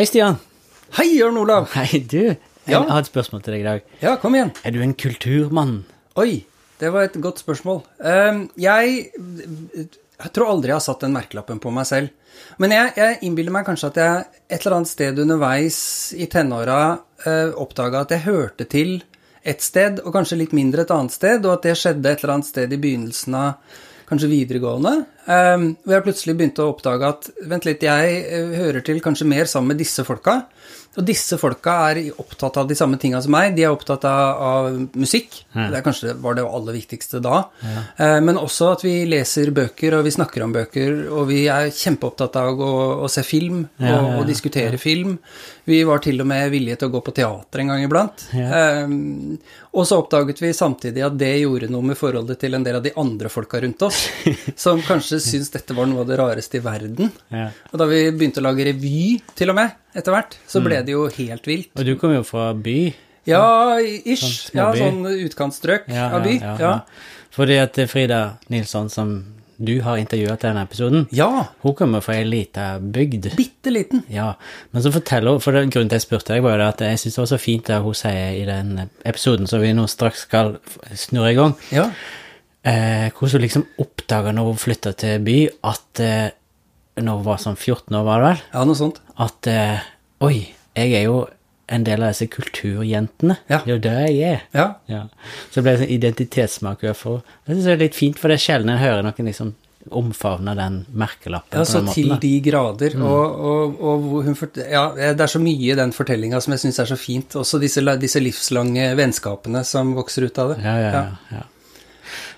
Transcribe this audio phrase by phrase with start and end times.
[0.00, 0.38] Hei, Stian.
[0.96, 1.66] Hei, Jørn Olav.
[1.76, 2.22] Hei, du.
[2.30, 2.78] Jeg Ja?
[2.88, 3.82] har et spørsmål til deg i dag.
[4.00, 4.48] Ja, kom igjen.
[4.64, 5.74] Er du en kulturmann?
[6.16, 6.46] Oi,
[6.80, 7.82] det var et godt spørsmål.
[8.00, 12.08] Ehm, jeg, jeg tror aldri jeg har satt den merkelappen på meg selv.
[12.56, 15.82] Men jeg, jeg innbiller meg kanskje at jeg et eller annet sted underveis
[16.16, 16.80] i tenåra
[17.60, 19.02] oppdaga at jeg hørte til
[19.44, 22.38] et sted, og kanskje litt mindre et annet sted, og at det skjedde et eller
[22.38, 23.76] annet sted i begynnelsen av
[24.10, 24.96] kanskje videregående.
[25.30, 29.28] Um, hvor jeg plutselig begynte å oppdage at vent litt, jeg eh, hører til kanskje
[29.30, 30.40] mer sammen med disse folka.
[30.98, 33.52] Og disse folka er opptatt av de samme tinga som meg.
[33.54, 35.36] De er opptatt av, av musikk.
[35.54, 37.44] Det er kanskje var det aller viktigste da.
[37.62, 41.70] Eh, men også at vi leser bøker, og vi snakker om bøker, og vi er
[41.70, 42.72] kjempeopptatt av å,
[43.06, 44.18] å se film og, Ja, ja, ja.
[44.18, 45.14] og diskutere film.
[45.70, 48.24] Vi var til og med villige til å gå på teater en gang iblant.
[48.34, 48.94] Eh,
[49.70, 52.82] og så oppdaget vi samtidig at det gjorde noe med forholdet til en del av
[52.86, 54.00] de andre folka rundt oss,
[54.64, 57.12] som kanskje syntes dette var noe av det rareste i verden.
[57.30, 57.46] Ja.
[57.70, 60.64] Og da vi å lage revy, til og med, etter hvert, så Mm.
[60.66, 61.70] ble det jo helt vilt.
[61.78, 62.78] Og du kommer jo fra by.
[63.30, 64.50] Ja, ish.
[64.50, 64.78] Sånn Ja, småby.
[64.80, 66.34] sånn utkantstrøk av by.
[66.40, 66.80] Ja.
[67.30, 69.12] Fordi at Frida Nilsson, som
[69.60, 71.26] du har intervjua til denne episoden, ja.
[71.60, 73.26] hun kommer fra ei lita bygd.
[73.36, 74.00] Bitte liten.
[74.08, 74.30] Ja,
[74.72, 76.84] men så forteller hun, for det, grunnen til jeg spurte deg, var jo det at
[76.86, 78.72] jeg syns det var så fint det hun sier i den
[79.04, 80.54] episoden som vi nå straks skal
[80.96, 81.90] snurre i gang, Ja.
[82.64, 85.36] eh, hvordan hun liksom oppdaga når hun flytta til by,
[85.74, 86.30] at eh,
[87.00, 88.98] når hun var sånn 14 år, var det vel, ja, noe sånt.
[89.20, 89.84] at eh,
[90.24, 90.34] oi,
[90.76, 91.20] jeg er jo
[91.70, 93.38] en del av disse kulturjentene.
[93.50, 93.62] Ja.
[93.64, 94.44] Det er jo det jeg er.
[94.56, 94.68] Ja.
[94.90, 95.02] Ja.
[95.48, 98.46] Så det ble sånn identitetsmarkør for Det synes jeg er litt fint, for det er
[98.46, 99.52] sjelden jeg hører noen liksom
[99.96, 102.94] omfavne den merkelappen Ja, så til de grader.
[103.00, 106.64] Og, og, og hvor hun ja, det er så mye i den fortellinga som jeg
[106.66, 107.36] syns er så fint.
[107.40, 110.58] Også disse, disse livslange vennskapene som vokser ut av det.
[110.66, 111.38] Ja, ja, ja.
[111.38, 111.46] ja.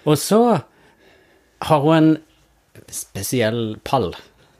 [0.07, 0.43] Og så
[1.63, 2.13] har hun en
[2.93, 4.13] spesiell pall,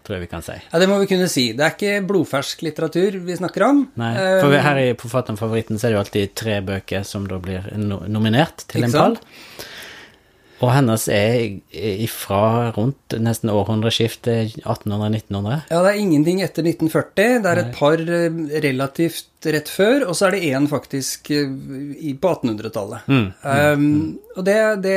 [0.03, 0.57] tror jeg vi kan si.
[0.73, 1.45] Ja, det må vi kunne si.
[1.57, 3.85] Det er ikke blodfersk litteratur vi snakker om.
[4.01, 7.69] Nei, for her i Forfatterfavoritten så er det jo alltid tre bøker som da blir
[7.79, 9.21] no nominert til Ikke en pall.
[9.21, 9.69] sant?
[10.63, 15.67] Og hennes er ifra rundt nesten århundreskiftet 1800-1900.
[15.73, 17.43] Ja, det er ingenting etter 1940.
[17.43, 21.49] Det er et par eh, relativt rett før, og så er det én faktisk eh,
[22.23, 23.09] på 1800-tallet.
[23.09, 23.87] um,
[24.37, 24.97] og det, det,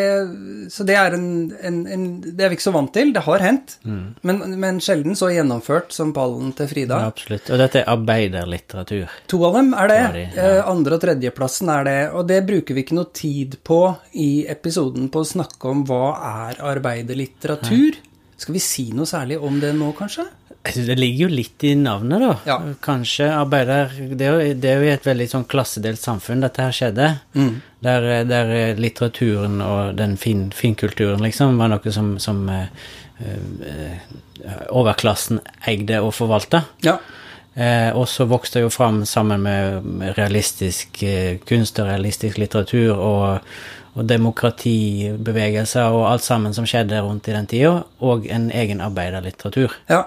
[0.71, 1.25] så det er en,
[1.65, 3.09] en, en Det er vi ikke så vant til.
[3.15, 7.01] Det har hendt, men, men sjelden så gjennomført som pallen til Frida.
[7.03, 7.49] Ja, absolutt.
[7.51, 9.17] Og dette er arbeiderlitteratur.
[9.33, 9.99] To av dem er det.
[9.99, 10.45] To av de, ja.
[10.45, 11.97] Eh, Andre- og tredjeplassen er det.
[12.15, 13.81] Og det bruker vi ikke noe tid på
[14.13, 16.15] i episoden på å snakke om hva
[16.49, 18.01] er arbeiderlitteratur.
[18.35, 20.25] Skal vi si noe særlig om det nå, kanskje?
[20.65, 22.31] Det ligger jo litt i navnet, da.
[22.49, 22.57] Ja.
[22.83, 26.73] Kanskje arbeider det er, jo, det er jo et veldig sånn klassedelt samfunn dette her
[26.73, 27.09] skjedde.
[27.37, 27.51] Mm.
[27.85, 32.89] Der, der litteraturen og den fin, finkulturen liksom var noe som, som eh,
[33.21, 34.15] eh,
[34.73, 36.65] overklassen eide og forvalta.
[36.85, 36.97] Ja.
[37.55, 42.97] Eh, og så vokste jo fram sammen med, med realistisk eh, kunst og realistisk litteratur
[42.97, 43.53] og,
[43.95, 49.79] og demokratibevegelser og alt sammen som skjedde rundt i den tida, og en egen arbeiderlitteratur.
[49.89, 50.03] ja.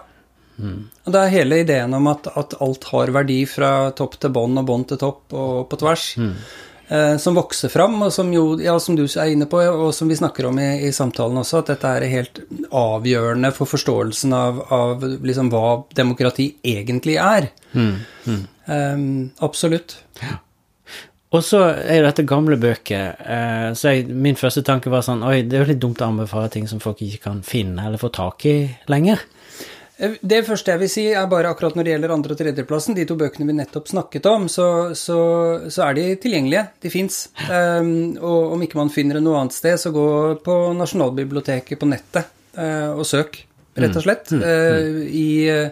[0.58, 4.58] Og det er hele ideen om at, at alt har verdi fra topp til bånn
[4.58, 6.08] og bånn til topp og på tvers,
[6.88, 10.10] eh, som vokser fram, og som jo, ja, som du er inne på, og som
[10.10, 12.42] vi snakker om i, i samtalen også, at dette er helt
[12.74, 17.52] avgjørende for forståelsen av, av liksom hva demokrati egentlig er.
[18.66, 19.06] Eh,
[19.46, 20.00] absolutt.
[21.28, 25.20] Og så er jo dette gamle bøker, eh, så jeg, min første tanke var sånn
[25.28, 28.00] Oi, det er jo litt dumt å anbefale ting som folk ikke kan finne eller
[28.00, 28.54] få tak i
[28.88, 29.20] lenger.
[29.98, 32.96] Eh, Det første jeg vil si, er bare akkurat når det gjelder andre- og tredjeplassen,
[32.96, 35.18] de to bøkene vi nettopp snakket om, så, så,
[35.68, 36.64] så er de tilgjengelige.
[36.80, 37.20] De fins.
[37.50, 40.06] Um, og om ikke man finner det noe annet sted, så gå
[40.46, 42.24] på Nasjonalbiblioteket på nettet
[42.56, 43.42] eh, og søk,
[43.76, 44.32] rett og slett.
[44.32, 45.68] Eh, I eh,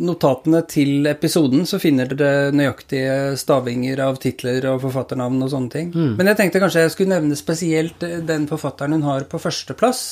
[0.00, 5.92] notatene til episoden så finner dere nøyaktige stavinger av titler og forfatternavn og sånne ting.
[6.18, 10.02] Men jeg tenkte kanskje jeg skulle nevne spesielt eh, den forfatteren hun har på førsteplass.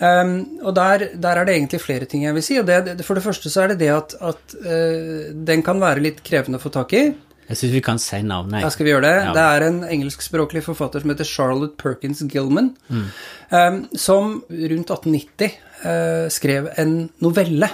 [0.00, 2.54] Um, og der, der er det egentlig flere ting jeg vil si.
[2.60, 6.04] og det, For det første så er det det at, at eh, den kan være
[6.06, 7.10] litt krevende å få tak i.
[7.50, 8.62] Jeg syns vi kan si navnet.
[8.62, 9.16] Ja, skal vi gjøre det?
[9.26, 9.32] Ja.
[9.34, 16.26] Det er en engelskspråklig forfatter som heter Charlotte Perkins Gilman, um, som rundt 1890 eh,
[16.32, 16.94] skrev en
[17.24, 17.70] novelle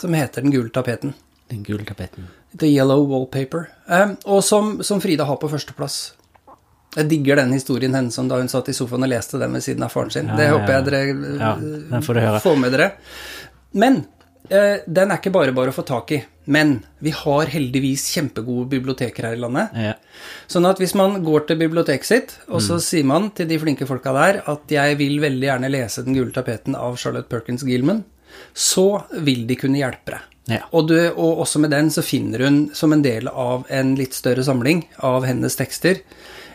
[0.00, 1.14] som heter Den gule tapeten.
[1.50, 2.28] Den gule tapeten.
[2.58, 3.68] The Yellow Wallpaper.
[3.88, 6.12] Um, og som, som Frida har på førsteplass.
[6.96, 9.64] Jeg digger den historien hennes om da hun satt i sofaen og leste den ved
[9.66, 10.28] siden av faren sin.
[10.30, 11.00] Ja, det håper jeg dere
[11.40, 12.40] Ja, eh, får høre.
[12.44, 12.92] får med dere.
[13.74, 14.04] Men
[14.48, 16.20] eh, den er ikke bare bare å få tak i.
[16.46, 19.74] Men vi har heldigvis kjempegode biblioteker her i landet.
[19.74, 19.94] Ja.
[20.46, 22.66] Sånn at hvis man går til biblioteket sitt, og Mm.
[22.68, 26.14] så sier man til de flinke folka der at jeg vil veldig gjerne lese Den
[26.14, 28.04] gule tapeten av Charlotte Perkins Gilman,
[28.52, 30.30] så vil de kunne hjelpe deg.
[30.54, 30.60] Ja.
[30.76, 34.16] Og, du, og også med den så finner hun, som en del av en litt
[34.16, 36.02] større samling av hennes tekster,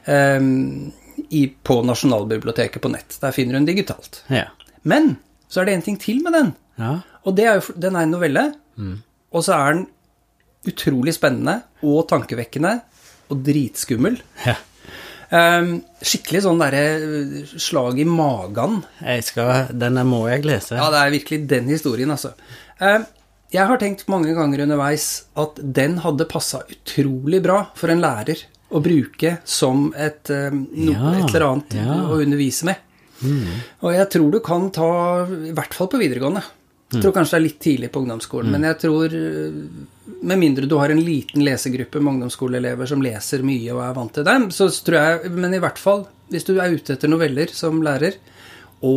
[0.05, 0.91] ehm,
[1.33, 3.17] i, på Nasjonalbiblioteket på nett.
[3.21, 4.21] Der finner hun digitalt.
[4.31, 4.45] Ja.
[4.87, 5.15] Men
[5.49, 6.53] så er det en ting til med den.
[6.79, 6.99] Ja.
[7.25, 8.45] Og det er jo, den er en novelle,
[9.33, 9.87] og så er den
[10.69, 12.77] utrolig spennende og tankevekkende
[13.29, 14.21] og dritskummel.
[14.45, 14.55] ja.
[15.35, 18.79] Ehm, skikkelig sånn derre eh, slag i magen.
[19.25, 20.77] Skal, denne må jeg lese.
[20.79, 22.33] Ja, det er virkelig den historien, altså.
[22.81, 23.05] Ehm,
[23.53, 25.07] jeg har tenkt mange ganger underveis
[25.41, 30.91] at den hadde passa utrolig bra for en lærer å bruke som et, ehm, no,
[30.93, 31.99] Ja, et eller annet ja.
[32.09, 32.85] å undervise med.
[33.83, 34.89] Og jeg tror du kan ta,
[35.27, 36.39] i hvert fall på videregående
[36.93, 39.11] Jeg tror kanskje det er litt tidlig på ungdomsskolen, men jeg tror
[40.21, 44.13] Med mindre du har en liten lesegruppe med ungdomsskoleelever som leser mye og er vant
[44.15, 47.51] til dem, så tror jeg Men i hvert fall, hvis du er ute etter noveller
[47.53, 48.17] som lærer
[48.85, 48.93] Å,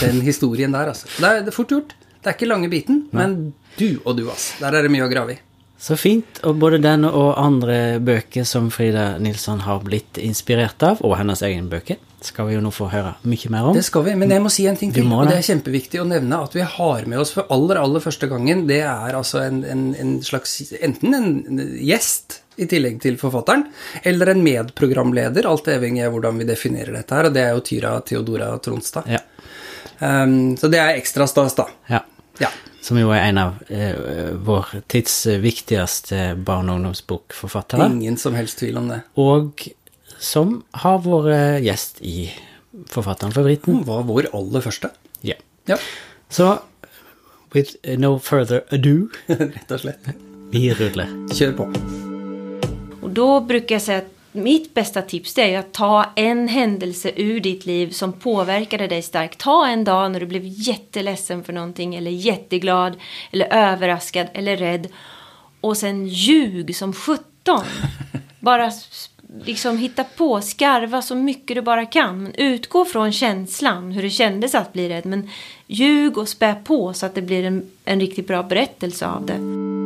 [0.00, 1.08] den historien der, altså.
[1.18, 1.96] Det er, det er fort gjort.
[2.18, 4.52] Det er ikke lange biten, men du og du, ass.
[4.60, 5.38] Der er det mye å grave i.
[5.78, 6.40] Så fint.
[6.42, 11.42] Og både denne og andre bøker som Frida Nilsson har blitt inspirert av, og hennes
[11.46, 13.76] egne bøker, skal vi jo nå få høre mye mer om.
[13.78, 15.06] Det skal vi, men jeg må si en ting Du til.
[15.06, 15.44] må Og det det.
[15.44, 18.80] er kjempeviktig å nevne at vi har med oss for aller, aller første gangen, det
[18.82, 23.68] er altså en, en, en slags Enten en gjest i tillegg til forfatteren,
[24.02, 27.62] eller en medprogramleder, alt avhengig av hvordan vi definerer dette her, og det er jo
[27.70, 29.06] Tyra Theodora Tronstad.
[29.14, 29.22] Ja.
[30.02, 31.68] Um, så det er ekstra stas, da.
[31.86, 32.02] ja.
[32.42, 32.50] Ja.
[32.88, 37.84] Som jo er en av eh, vår tids viktigste barne- og ungdomsbokforfattere.
[37.92, 39.02] Ingen som helst tvil om det.
[39.20, 39.66] Og
[40.18, 42.30] som har vært gjest i
[42.88, 43.74] Forfatteren Favoritten.
[43.80, 44.88] Hun var vår aller første.
[45.26, 45.34] Ja.
[45.68, 45.76] Ja,
[46.32, 46.58] Så
[47.54, 50.08] with no further ado, rett og slett.
[50.52, 51.08] vi ruller.
[51.34, 51.66] Kjør på.
[53.02, 54.12] Och då brukar jag säga att
[54.42, 58.86] mitt bästa tips det är ju att ta en händelse ur ditt liv som påverkade
[58.86, 59.38] dig starkt.
[59.38, 62.96] Ta en dag när du blev jätteledsen för någonting eller jätteglad
[63.30, 64.88] eller överraskad eller rädd.
[65.60, 67.64] Och sen ljug som sjutton.
[68.40, 68.72] Bara
[69.44, 72.22] liksom hitta på, skarva så mycket du bara kan.
[72.22, 75.06] Men utgå från känslan, hur det kändes att bli rädd.
[75.06, 75.30] Men
[75.66, 79.77] ljug och spä på så att det blir en, en riktigt bra berättelse av det.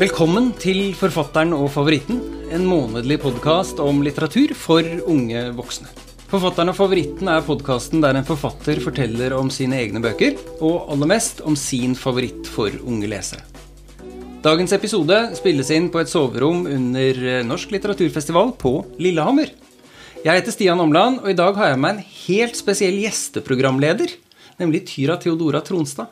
[0.00, 2.16] Velkommen til Forfatteren og favoritten,
[2.48, 5.90] en månedlig podkast om litteratur for unge voksne.
[6.30, 11.10] Forfatteren og favoritten er podkasten der en forfatter forteller om sine egne bøker, og aller
[11.12, 13.44] mest om sin favoritt for unge lesere.
[14.42, 19.52] Dagens episode spilles inn på et soverom under eh, Norsk litteraturfestival på Lillehammer.
[20.24, 24.16] Jeg heter Stian Omland, og i dag har jeg med en helt spesiell gjesteprogramleder,
[24.62, 26.08] nemlig Tyra Theodora Tronstad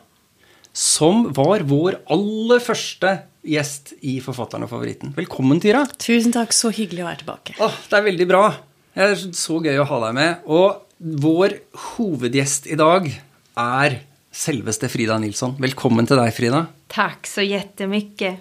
[0.71, 3.11] som var vår aller første
[3.47, 5.13] gjest i Forfatteren og favoritten.
[5.17, 5.85] Velkommen, Tyra.
[6.01, 7.57] Tusen takk, så hyggelig å være tilbake.
[7.61, 8.43] Åh, det er veldig bra.
[8.91, 10.47] Det er så gøy å ha deg med.
[10.51, 11.57] Og vår
[11.95, 13.97] hovedgjest i dag er
[14.31, 15.57] selveste Frida Nilsson.
[15.61, 16.65] Velkommen til deg, Frida.
[16.91, 18.39] Tack så jättemycket.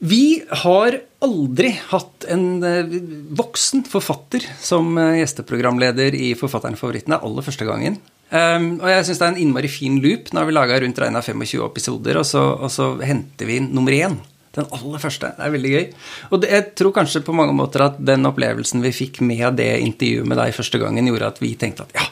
[0.00, 2.94] Vi har aldri hatt en eh,
[3.36, 7.12] voksen forfatter som eh, gjesteprogramleder i Forfatteren favoritten.
[7.12, 7.98] Det er aller første gangen.
[8.30, 10.30] Um, og jeg syns det er en innmari fin loop.
[10.30, 13.70] Nå har vi laga rundt regna 25 episoder, og så, og så henter vi inn
[13.74, 14.18] nummer én.
[14.54, 15.28] Den aller første.
[15.36, 15.84] Det er veldig gøy.
[16.30, 19.68] Og det, jeg tror kanskje på mange måter at den opplevelsen vi fikk med det
[19.82, 22.06] intervjuet med deg første gangen, gjorde at vi tenkte at ja,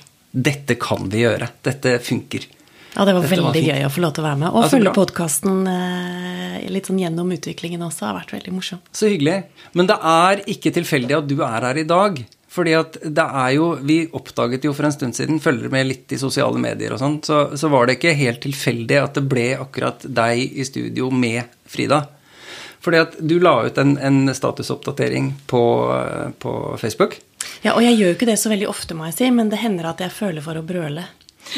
[0.49, 1.51] dette kan vi gjøre.
[1.67, 2.47] Dette funker.
[2.95, 3.73] Ja, det var Dette var veldig fint.
[3.75, 4.49] gøy å få lov til å være med.
[4.53, 8.87] Og Ja, så følge podkasten eh, litt sånn gjennom utviklingen også har vært veldig morsomt.
[8.97, 9.37] Så hyggelig.
[9.79, 12.19] Men det er ikke tilfeldig at du er her i dag.
[12.59, 16.15] Fordi at det er jo Vi oppdaget jo for en stund siden, følger med litt
[16.15, 19.53] i sosiale medier og sånn, så, så var det ikke helt tilfeldig at det ble
[19.61, 22.03] akkurat deg i studio med Frida.
[22.83, 25.63] Fordi at du la ut en, en statusoppdatering på,
[26.39, 27.19] på Facebook.
[27.63, 29.61] Ja, og jeg gjør jo ikke det så veldig ofte, må jeg si, men det
[29.63, 31.05] hender at jeg føler for å brøle.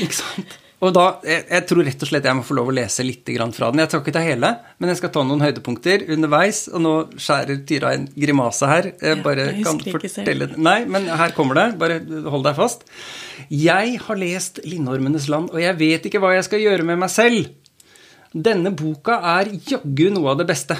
[0.00, 0.56] Ikke sant?
[0.80, 3.28] Og da, jeg, jeg tror rett og slett jeg må få lov å lese litt
[3.36, 3.82] grann fra den.
[3.82, 6.62] Jeg skal ikke ta hele, men jeg skal ta noen høydepunkter underveis.
[6.72, 8.88] Og nå skjærer Tyra en grimase her.
[8.94, 11.66] Jeg Ja, bare jeg husker kan fortelle Nei, men her kommer det.
[11.82, 11.98] Bare
[12.32, 12.86] hold deg fast.
[13.52, 17.12] Jeg har lest 'Lindormenes land', og jeg vet ikke hva jeg skal gjøre med meg
[17.12, 17.52] selv.
[18.32, 20.78] Denne boka er jaggu noe av det beste.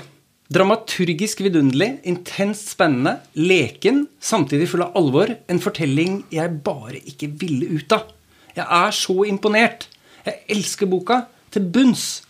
[0.51, 5.37] Dramaturgisk vidunderlig, intenst spennende, leken, samtidig full av alvor.
[5.47, 8.09] En fortelling jeg bare ikke ville ut av.
[8.57, 9.90] Jeg er så imponert.
[10.27, 11.23] Jeg elsker boka
[11.55, 12.23] til bunns.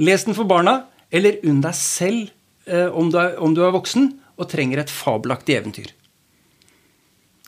[0.00, 2.30] Les den for barna, eller unn deg selv
[2.66, 5.90] eh, om, du er, om du er voksen og trenger et fabelaktig eventyr.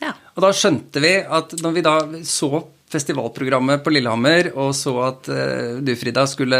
[0.02, 0.12] Ja.
[0.34, 1.96] Og da skjønte vi at når vi da
[2.26, 6.58] så festivalprogrammet på Lillehammer og så at eh, du, Frida, skulle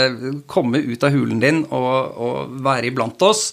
[0.49, 3.51] komme ut av hulen din og, og være iblant oss,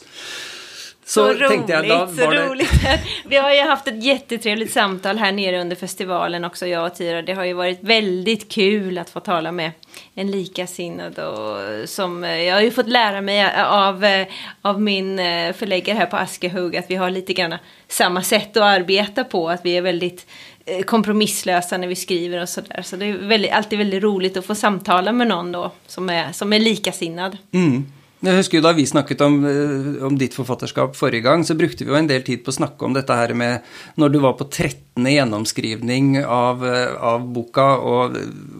[1.10, 2.72] Så, så roligt, da så det roligt.
[3.26, 7.22] Vi har ju haft ett jättetrevligt samtal här nere under festivalen också, jag och Tyra.
[7.22, 9.72] Det har ju varit väldigt kul att få tala med
[10.14, 14.28] en likasinnad och som eh, jag har ju fått lära mig av, eh,
[14.62, 17.56] av min eh, förläggare här på Askehugg att vi har lite grann
[17.88, 20.28] samma sätt att arbeta på, att vi är väldigt
[20.66, 22.82] eh, kompromisslösa när vi skriver och sådär.
[22.82, 26.32] Så det är väldigt, alltid väldigt roligt att få samtala med någon då som är,
[26.32, 27.38] som är likasinnad.
[27.54, 27.86] Mm.
[28.20, 31.86] Jeg husker jo Da vi snakket om, eh, om ditt forfatterskap forrige gang, så brukte
[31.86, 33.62] vi jo en del tid på å snakke om dette her med
[33.98, 35.08] når du var på 13.
[35.08, 38.18] gjennomskrivning av, eh, av boka, og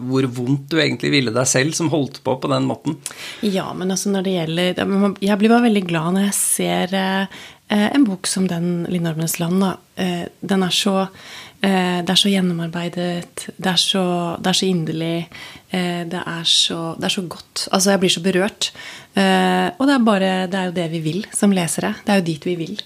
[0.08, 2.96] hvor vondt du egentlig ville deg selv som holdt på på den måten.
[3.42, 7.26] Ja, men altså når det gjelder Jeg blir bare veldig glad når jeg ser eh,
[7.68, 9.60] en bok som den 'Lindormenes land'.
[9.60, 9.76] Da.
[9.96, 11.08] Eh, den er så
[11.60, 14.04] Eh, det er så gjennomarbeidet, det er så,
[14.40, 15.16] det er så inderlig.
[15.68, 17.66] Eh, det, er så, det er så godt.
[17.70, 18.70] Altså, jeg blir så berørt.
[19.14, 21.94] Eh, Og det er, bare, det er jo det vi vil som lesere.
[22.06, 22.80] Det er jo dit vi vil.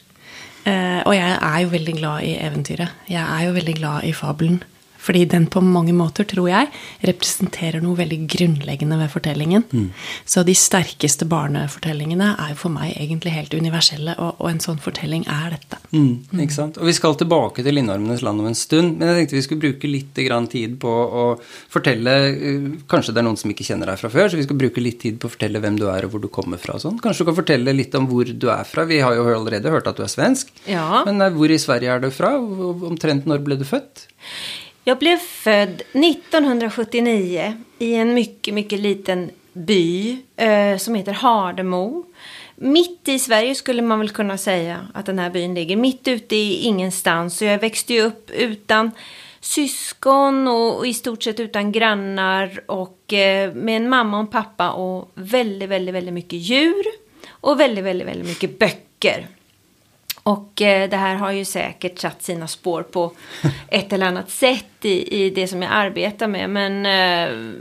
[0.65, 2.93] Og jeg er jo veldig glad i eventyret.
[3.11, 4.63] Jeg er jo veldig glad i fabelen.
[5.05, 6.71] Fordi den på mange måter, tror jeg,
[7.05, 9.67] representerer noe veldig grunnleggende ved fortellingen.
[10.25, 14.81] Så de sterkeste barnefortellingene er jo for meg egentlig helt universelle, og, og en sånn
[14.83, 15.81] fortelling er dette.
[15.93, 16.81] Mm, ikke sant?
[16.81, 19.65] Og Vi skal tilbake til Lindormenes land om en stund, men jeg tenkte vi skulle
[19.67, 21.27] bruke litt grann tid på å
[21.73, 24.59] fortelle eh, Kanskje det er noen som ikke kjenner deg fra før, så vi skal
[24.59, 26.77] bruke litt tid på å fortelle hvem du er og hvor du kommer fra.
[26.77, 26.99] og Sånn.
[27.03, 28.87] Kanskje du kan fortelle litt om hvor du er fra?
[28.89, 30.53] Vi har jo allerede hørt at du er svensk.
[30.71, 31.05] Ja.
[31.09, 32.35] Men eh, hvor i Sverige er du fra?
[32.39, 34.07] Omtrent når ble du født?
[34.87, 42.05] Jag blev född 1979 i en mycket, mycket liten by eh, som heter Hardemo.
[42.57, 45.77] Mitt i Sverige skulle man väl kunna säga att den här byn ligger.
[45.77, 47.39] Mitt ute i ingenstans.
[47.39, 48.91] Så jag växte ju upp utan
[49.41, 54.31] syskon och, och i stort sett utan grannar och eh, med en mamma och en
[54.31, 56.85] pappa och väldigt, väldigt, väldigt mycket djur
[57.29, 59.27] och väldigt, väldigt, väldigt mycket böcker.
[60.27, 63.13] Och eh, det här har ju säkert satt sina spår på
[63.69, 66.51] ett eller annat sätt i, i det som jag arbetar med.
[66.51, 67.53] Men eh,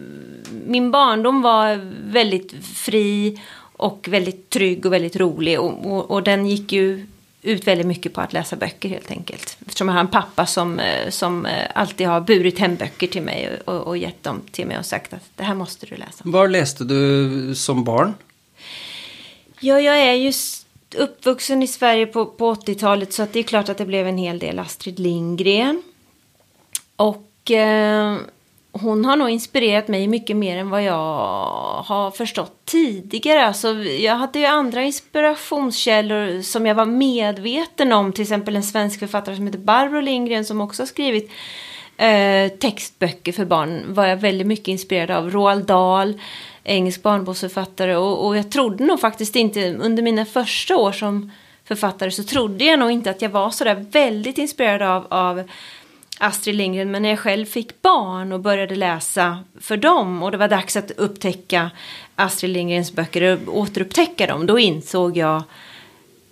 [0.65, 1.75] min barndom var
[2.11, 3.41] väldigt fri
[3.77, 5.59] och väldigt trygg och väldigt rolig.
[5.59, 7.07] Och, och, och den gick ju
[7.41, 9.57] ut väldigt mycket på att läsa böcker helt enkelt.
[9.67, 13.21] Eftersom jag har en pappa som, eh, som eh, alltid har burit hem böcker till
[13.21, 16.23] mig och, och gett dem till mig och sagt att det här måste du läsa.
[16.23, 18.13] Hva leste du som barn?
[19.59, 20.62] Ja, jag är ju s-
[20.95, 24.17] uppvuxen i Sverige på, på 80-talet så att det är klart att det blev en
[24.17, 25.83] hel del Astrid Lindgren.
[26.95, 28.17] Och eh,
[28.71, 30.93] hon har nog inspirerat mig mycket mer än vad jag
[31.85, 33.45] har förstått tidigare.
[33.45, 38.13] Alltså, jag hade ju andra inspirationskällor som jag var medveten om.
[38.13, 41.31] Till exempel en svensk författare som heter Barbro Lindgren som också har skrivit
[41.97, 43.93] eh, textböcker för barn.
[43.93, 45.31] Var jag väldigt mycket inspirerad av.
[45.31, 46.19] Roald Dahl,
[46.63, 47.97] engelsk barnboksförfattare.
[47.97, 51.31] Och, och jag trodde nog faktiskt inte, under mina första år som
[51.65, 55.49] författare så trodde jag nog inte att jag var sådär väldigt inspirerad av, av
[56.17, 56.91] Astrid Lindgren.
[56.91, 60.75] Men när jag själv fick barn och började läsa för dem och det var dags
[60.75, 61.71] att upptäcka
[62.15, 64.45] Astrid Lindgrens böcker och återupptäcka dem.
[64.45, 65.43] Då insåg jag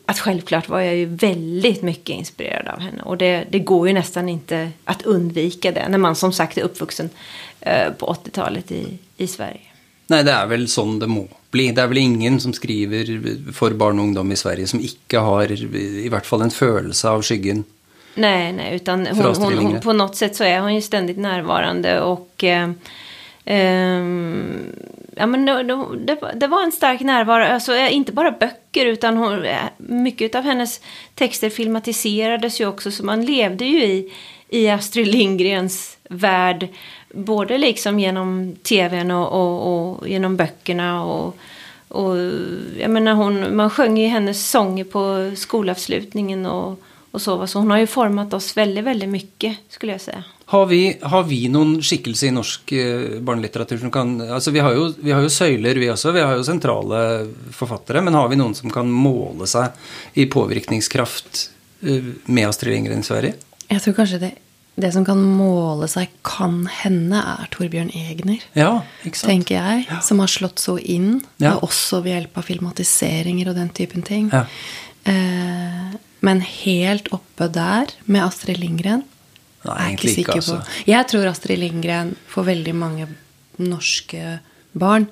[0.05, 3.03] att självklart var jag ju väldigt mycket inspirerad av henne.
[3.03, 6.61] Och det, det går ju nästan inte att undvika det när man som sagt är
[6.61, 7.09] uppvuxen
[7.59, 9.70] eh, på 80-talet i, i Sverige.
[10.11, 11.69] Nei, det er vel sånn det må bli.
[11.75, 13.11] Det er vel ingen som skriver
[13.55, 17.23] for barn og ungdom i Sverige som ikke har i hvert fall en følelse av
[17.27, 17.63] skyggen.
[18.15, 21.17] Nej, nej, utan För hon, hon, hon, på något sätt så är hon ju ständigt
[21.17, 22.69] närvarande och eh,
[23.45, 24.75] ehm,
[25.15, 25.63] ja, men det,
[26.05, 30.35] det, det var en stark närvaro, alltså eh, inte bara böcker utan hon, eh, mycket
[30.35, 30.81] av hennes
[31.15, 34.13] texter filmatiserades ju också så man levde ju i,
[34.51, 36.67] i Astrid Lindgrens värld
[37.13, 41.37] både liksom genom tvn och, och, och genom böckerna och
[41.91, 42.17] och
[42.79, 46.79] jag menar hon, man sjöng ju hennes sånger på skolavslutningen och,
[47.11, 47.47] och så.
[47.47, 50.23] Så hon har ju format oss väldigt, väldigt mycket skulle jag säga.
[50.45, 54.71] Har vi, har vi någon skikkelse i norsk eh, barnlitteratur som kan alltså vi har,
[54.71, 56.11] ju vi har ju søyler, vi också.
[56.11, 58.01] Vi har ju centrala författare.
[58.01, 59.67] Men har vi någon som kan måla sig
[60.13, 61.49] i påvirkningskraft
[61.81, 63.33] eh, med Astrid Lindgren i Sverige?
[63.71, 64.31] Jeg tror kanskje det,
[64.81, 68.43] det som kan måle seg kan hende, er Torbjørn Egner.
[68.57, 69.31] Ja, ikke sant?
[69.31, 71.55] tenker jeg, som har slått så inn, Ja.
[71.55, 74.29] og også ved hjelp av filmatiseringer og den typen ting.
[74.33, 74.45] Ja.
[75.05, 79.03] Eh, men helt oppe der, med Astrid Lindgren,
[79.65, 80.37] Nei, er jeg ikke ikke, sikker på.
[80.59, 80.85] altså.
[80.87, 83.07] Jeg tror Astrid Lindgren for veldig mange
[83.61, 84.39] norske
[84.73, 85.07] barn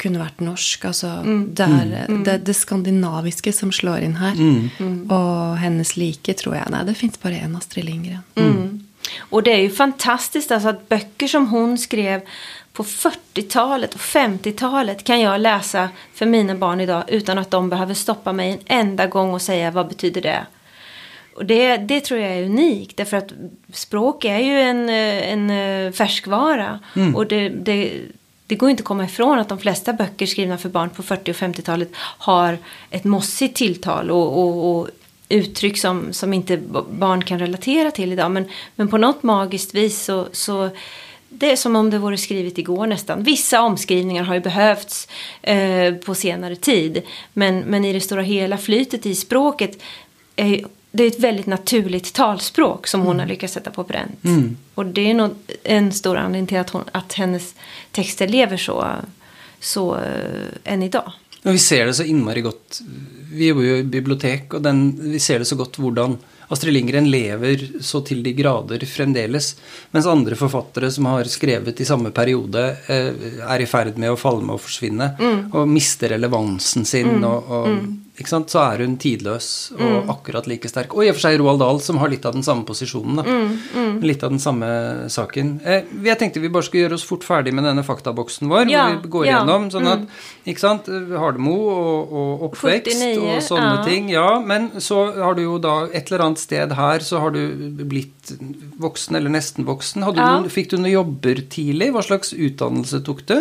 [0.00, 0.84] kunne vært norsk.
[0.90, 4.38] Altså, det er det, det skandinaviske som slår inn her.
[5.12, 6.72] Og hennes like, tror jeg.
[6.72, 8.24] Nei, det fins bare én Astrid Lindgren.
[9.18, 12.20] Och det är ju fantastiskt alltså att böcker som hon skrev
[12.72, 17.94] på 40-talet och 50-talet kan jag läsa för mina barn idag utan att de behöver
[17.94, 20.46] stoppa mig en enda gång och säga vad betyder det.
[21.34, 23.32] Och det, det tror jag är unikt därför att
[23.72, 26.78] språk är ju en, en färskvara.
[26.96, 27.16] Mm.
[27.16, 27.92] Och det, det,
[28.50, 31.30] det går inte att komma ifrån att de flesta böcker skrivna för barn på 40
[31.30, 32.58] och 50-talet har
[32.90, 34.88] ett mossigt tilltal och, och, och
[35.28, 36.56] uttryck som, som inte
[36.90, 38.30] barn kan relatera till idag.
[38.30, 40.70] Men, men på något magiskt vis så, så
[41.28, 43.22] det är som om det vore skrivet igår nästan.
[43.22, 45.08] Vissa omskrivningar har ju behövts
[45.42, 47.02] eh, på senare tid.
[47.32, 49.82] Men, men i det stora hela flytet i språket
[50.36, 53.20] är det är ett väldigt naturligt talspråk som hon mm.
[53.20, 54.24] har lyckats sätta på pränt.
[54.24, 54.56] Mm.
[54.74, 55.30] Och det är nog
[55.62, 57.54] en stor anledning till att, hon, att hennes
[57.92, 58.86] texter lever så,
[59.60, 60.02] så uh,
[60.64, 61.12] än idag.
[61.42, 62.80] Men vi ser det så innmari gott.
[63.32, 66.16] Vi jobbar ju i bibliotek och den, vi ser det så gott hur
[66.48, 69.56] Astrid Lindgren lever så till de grader fremdeles.
[69.90, 73.12] Mens andre forfattere som har skrevet i samme periode, eh,
[73.54, 75.12] er i ferd med å falme og forsvinne.
[75.20, 75.52] Mm.
[75.54, 77.08] Og mister relevansen sin.
[77.08, 77.24] Mm.
[77.24, 80.10] og, og mm så er hun tidløs og mm.
[80.12, 80.94] akkurat like sterk.
[80.96, 83.22] Og i og for seg Roald Dahl, som har litt av den samme posisjonen.
[83.24, 83.94] Mm, mm.
[84.04, 84.68] Litt av den samme
[85.12, 85.54] saken.
[85.64, 88.70] Eh, jeg tenkte vi bare skulle gjøre oss fort ferdig med denne faktaboksen vår.
[88.72, 90.42] Ja, hvor vi går ja, gjennom, sånn at, mm.
[90.52, 93.84] ikke sant, Hardemo og, og oppvekst 49, og sånne ja.
[93.86, 94.10] ting.
[94.12, 97.42] Ja, men så har du jo da et eller annet sted her så har du
[97.80, 98.34] blitt
[98.80, 100.04] voksen, eller nesten voksen.
[100.16, 100.34] Ja.
[100.44, 101.92] Du, fikk du noen jobber tidlig?
[101.94, 103.38] Hva slags utdannelse tok du?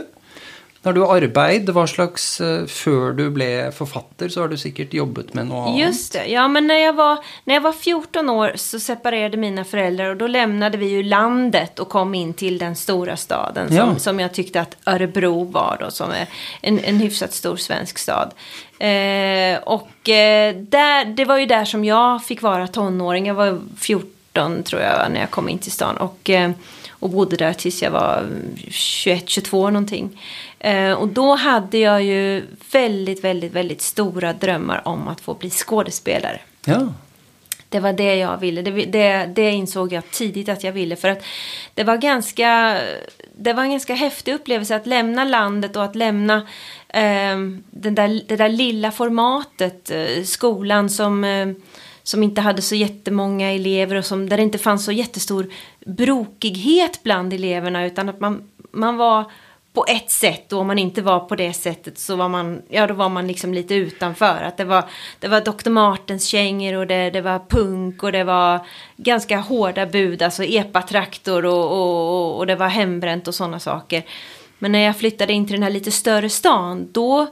[0.82, 5.34] När du arbeid, hva slags uh, Før du blev författare så har du säkert jobbat
[5.34, 5.80] med något annat.
[5.80, 6.26] Just det.
[6.26, 10.18] Ja, men när jag, var, när jag var 14 år så separerade mina föräldrar och
[10.18, 13.96] då lämnade vi ju landet och kom in till den stora staden som, ja.
[14.00, 16.28] som jag tyckte att Örebro var då, som är
[16.62, 18.32] en, en hyfsat stor svensk stad.
[18.80, 23.26] Eh, och eh, där, det var ju där som jag fick vara tonåring.
[23.26, 25.98] Jag var 14 tror jag när jag kom in till stan.
[25.98, 26.52] Och, eh,
[27.00, 28.28] och bodde där tills jag var
[28.68, 30.22] 21-22 någonting.
[30.60, 35.50] Eh, och då hade jag ju väldigt, väldigt, väldigt stora drömmar om att få bli
[35.50, 36.40] skådespelare.
[36.66, 36.94] Ja.
[37.70, 38.62] Det var det jag ville.
[38.62, 40.96] Det, det, det, insåg jag tidigt att jag ville.
[40.96, 41.24] För att
[41.74, 42.80] det var ganska,
[43.36, 46.36] det var en ganska häftig upplevelse att lämna landet och att lämna
[46.88, 47.38] eh,
[47.70, 49.92] den där, det där lilla formatet.
[49.92, 51.48] Eh, skolan som, eh,
[52.10, 55.50] som inte hade så jättemånga elever och som, där det inte fanns så jättestor
[55.86, 57.86] brokighet bland eleverna.
[57.86, 58.42] Utan att man,
[58.72, 59.32] man var
[59.74, 62.88] på ett sätt och om man inte var på det sättet så var man, ja
[62.88, 64.42] då var man liksom lite utanför.
[64.44, 64.84] Att det var,
[65.20, 65.70] det var Dr.
[65.70, 68.60] Martens kängor och det, det var punk och det var
[68.98, 74.04] ganska hårda bud, alltså epatraktor och, och, och det var hembränt och sådana saker.
[74.60, 77.28] Men när jag flyttade in till den här lite större stan, då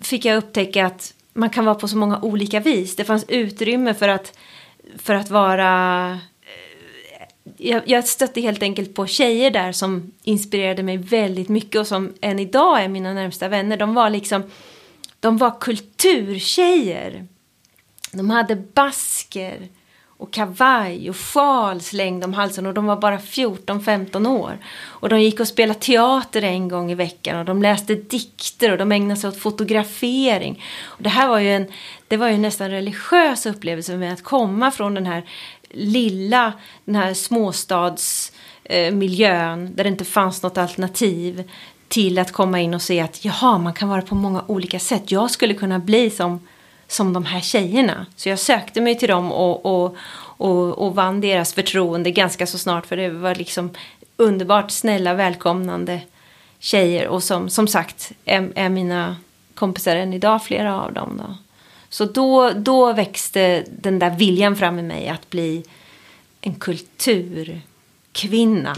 [0.00, 2.96] fick jag upptäcka att man kan vara på så många olika vis.
[2.96, 4.38] Det fanns utrymme för att,
[4.98, 6.10] för att vara
[6.42, 11.86] eh, jag, jag stötte helt enkelt på tjejer där som inspirerade mig väldigt mycket och
[11.86, 13.76] som än idag är mina närmsta vänner.
[13.76, 14.42] De var liksom,
[15.20, 17.26] de var kulturtjejer.
[18.12, 19.68] De hade basker
[20.18, 24.58] och kavaj och sjal slängd om halsen och de var bara 14-15 år.
[24.84, 28.78] Och de gick och spelade teater en gång i veckan och de läste dikter och
[28.78, 30.62] de ägnade sig åt fotografering.
[30.84, 31.66] Och det här var ju en,
[32.08, 35.24] det var ju nästan religiös upplevelse med att komma från den här
[35.70, 36.52] lilla,
[36.84, 41.50] den här småstadsmiljön där det inte fanns något alternativ
[41.88, 45.10] till att komma in och se att jaha, man kan vara på många olika sätt.
[45.10, 46.40] Jag skulle kunna bli som,
[46.88, 48.06] som de här tjejerna.
[48.16, 52.58] Så jag sökte mig till dem och, och, och, och vann deras förtroende ganska så
[52.58, 53.70] snart för det var liksom
[54.16, 56.00] underbart snälla, välkomnande
[56.58, 59.16] tjejer och som, som sagt är, är mina
[59.54, 61.22] kompisar än idag, flera av dem.
[61.26, 61.34] Då.
[61.88, 65.64] Så då, då växte den där viljan fram i mig att bli
[66.40, 68.74] en kulturkvinna.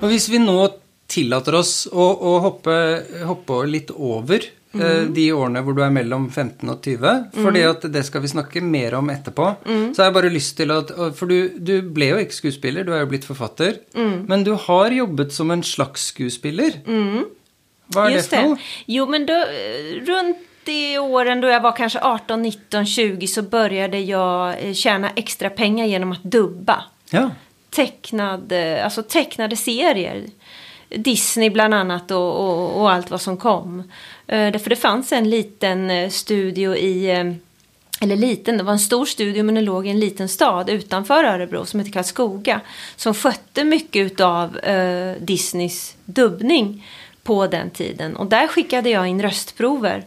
[0.00, 0.68] Och om vi nu
[1.14, 5.12] tillåter oss att hoppa, hoppa lite över Mm.
[5.14, 7.12] de årene hvor du er mellom 15 og 20.
[7.34, 7.70] Fordi mm.
[7.70, 9.52] at det skal vi snakke mer om etterpå.
[9.66, 9.84] Mm.
[9.94, 12.90] Så har jeg bare lyst til at For du, du ble jo ikke skuespiller, du
[12.94, 13.78] er jo blitt forfatter.
[13.94, 14.24] Mm.
[14.30, 16.80] Men du har jobbet som en slags skuespiller.
[16.86, 17.24] Mm.
[17.86, 18.58] Vad är Just det för något?
[18.86, 19.44] Jo, men då,
[20.06, 25.10] runt i åren då jag var kanske 18, 19, 20 så började jag eh, tjäna
[25.16, 26.84] extra pengar genom att dubba.
[27.10, 27.30] Ja.
[27.70, 30.26] Tecknade, alltså tecknade serier.
[30.96, 33.78] Disney bland annat och, och, och allt vad som kom.
[34.26, 37.32] Eh, därför det fanns en liten eh, studio i, eh,
[38.00, 41.24] eller liten, det var en stor studio men den låg i en liten stad utanför
[41.24, 42.60] Örebro som heter Karlskoga.
[42.96, 46.86] Som skötte mycket av eh, Disneys dubbning
[47.22, 48.16] på den tiden.
[48.16, 50.04] Och där skickade jag in röstprover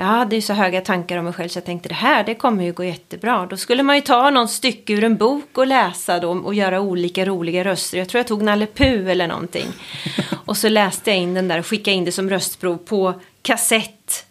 [0.00, 2.34] jag hade ju så höga tankar om mig själv så jag tänkte det här det
[2.34, 3.46] kommer ju gå jättebra.
[3.46, 6.80] Då skulle man ju ta någon stycke ur en bok och läsa då och göra
[6.80, 7.98] olika roliga röster.
[7.98, 9.66] Jag tror jag tog Nalle Puh eller någonting.
[10.44, 14.26] Och så läste jag in den där och skickade in det som röstprov på kassett.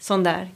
[0.00, 0.48] Sån där.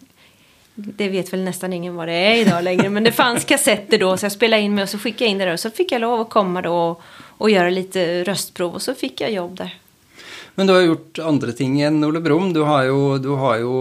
[0.75, 2.89] Det vet väl nästan ingen vad det är idag längre.
[2.89, 5.39] Men det fanns kassetter då så jag spelade in mig och så skickade jag in
[5.39, 5.53] det där.
[5.53, 7.03] Och så fick jag lov att komma då och,
[7.39, 9.77] och göra lite röstprov och så fick jag jobb där.
[10.59, 12.49] Men du har gjort andre ting enn Ole Brumm.
[12.51, 13.75] Du har jo, du har jo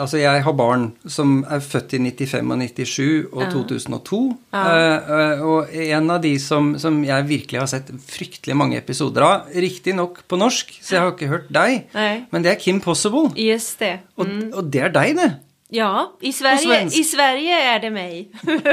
[0.00, 4.22] Altså, jeg har barn som er født i 95 og 97 og 2002.
[4.56, 9.52] Eh, og en av de som, som jeg virkelig har sett fryktelig mange episoder av,
[9.52, 12.24] riktignok på norsk, så jeg har ikke hørt deg, Nej.
[12.32, 13.28] men det er Kim Possible.
[13.36, 13.98] Just det.
[14.16, 15.30] Og, og det er deg, det.
[15.74, 18.28] Ja, i Sverige, i Sverige är det mig.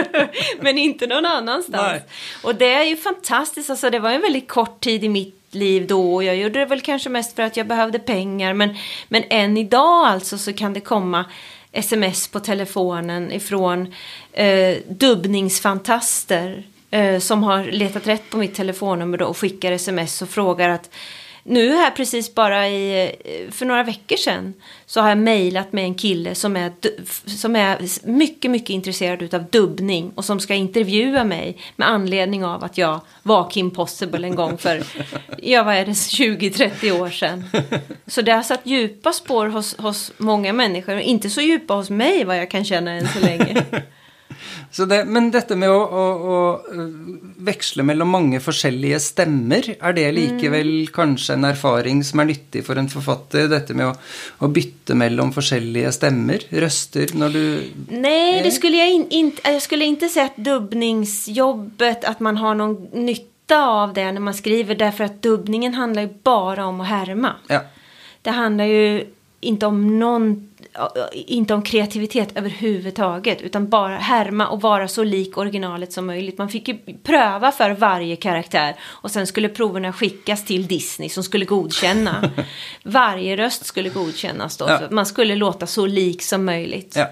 [0.62, 1.84] Men inte någon annanstans.
[1.84, 2.04] Nej.
[2.44, 3.70] Och det är ju fantastiskt.
[3.70, 6.14] Alltså, det var en väldigt kort tid i mitt liv då.
[6.14, 8.54] Och jag gjorde det väl kanske mest för att jag behövde pengar.
[8.54, 8.76] Men,
[9.08, 11.26] men än idag alltså så kan det komma
[11.72, 13.94] sms på telefonen ifrån
[14.34, 16.64] eh, dubbningsfantaster.
[16.92, 20.90] Eh, som har letat rätt på mitt telefonnummer då och skickar sms och frågar att
[21.50, 23.12] nu här precis bara i,
[23.52, 24.54] för några veckor sedan
[24.86, 26.72] så har jag mejlat med en kille som är,
[27.30, 32.64] som är mycket, mycket intresserad utav dubbning och som ska intervjua mig med anledning av
[32.64, 34.84] att jag var Kim Possible en gång för,
[35.38, 37.46] ja vad är det, 20-30 år sedan.
[38.08, 41.90] Så det har satt djupa spår hos, hos många människor och inte så djupa hos
[41.90, 43.66] mig vad jag kan känna än så länge.
[44.72, 46.40] Så det, men dette med å, å, å
[46.74, 46.90] øh,
[47.42, 52.78] veksle mellom mange forskjellige stemmer, er det likevel kanskje en erfaring som er nyttig for
[52.78, 53.48] en forfatter?
[53.50, 53.96] Dette med å,
[54.46, 57.42] å bytte mellom forskjellige stemmer, røster, når du
[57.90, 62.56] Nej, det skulle jag, in, inte, jag skulle inte säga att dubbningsjobbet, att man har
[62.56, 64.76] någon nytta av det när man skriver.
[64.76, 67.36] Därför att dubbningen handlar ju bara om att härma.
[67.48, 67.62] Ja.
[68.22, 69.06] Det handlar ju
[69.40, 70.49] inte om någon
[71.14, 76.38] inte om kreativitet överhuvudtaget utan bara härma och vara så lik originalet som möjligt.
[76.38, 81.24] Man fick ju pröva för varje karaktär och sen skulle proverna skickas till Disney som
[81.24, 82.32] skulle godkänna.
[82.84, 84.66] varje röst skulle godkännas då.
[84.70, 84.82] Ja.
[84.92, 86.96] Man skulle låta så lik som möjligt.
[86.96, 87.08] Ja.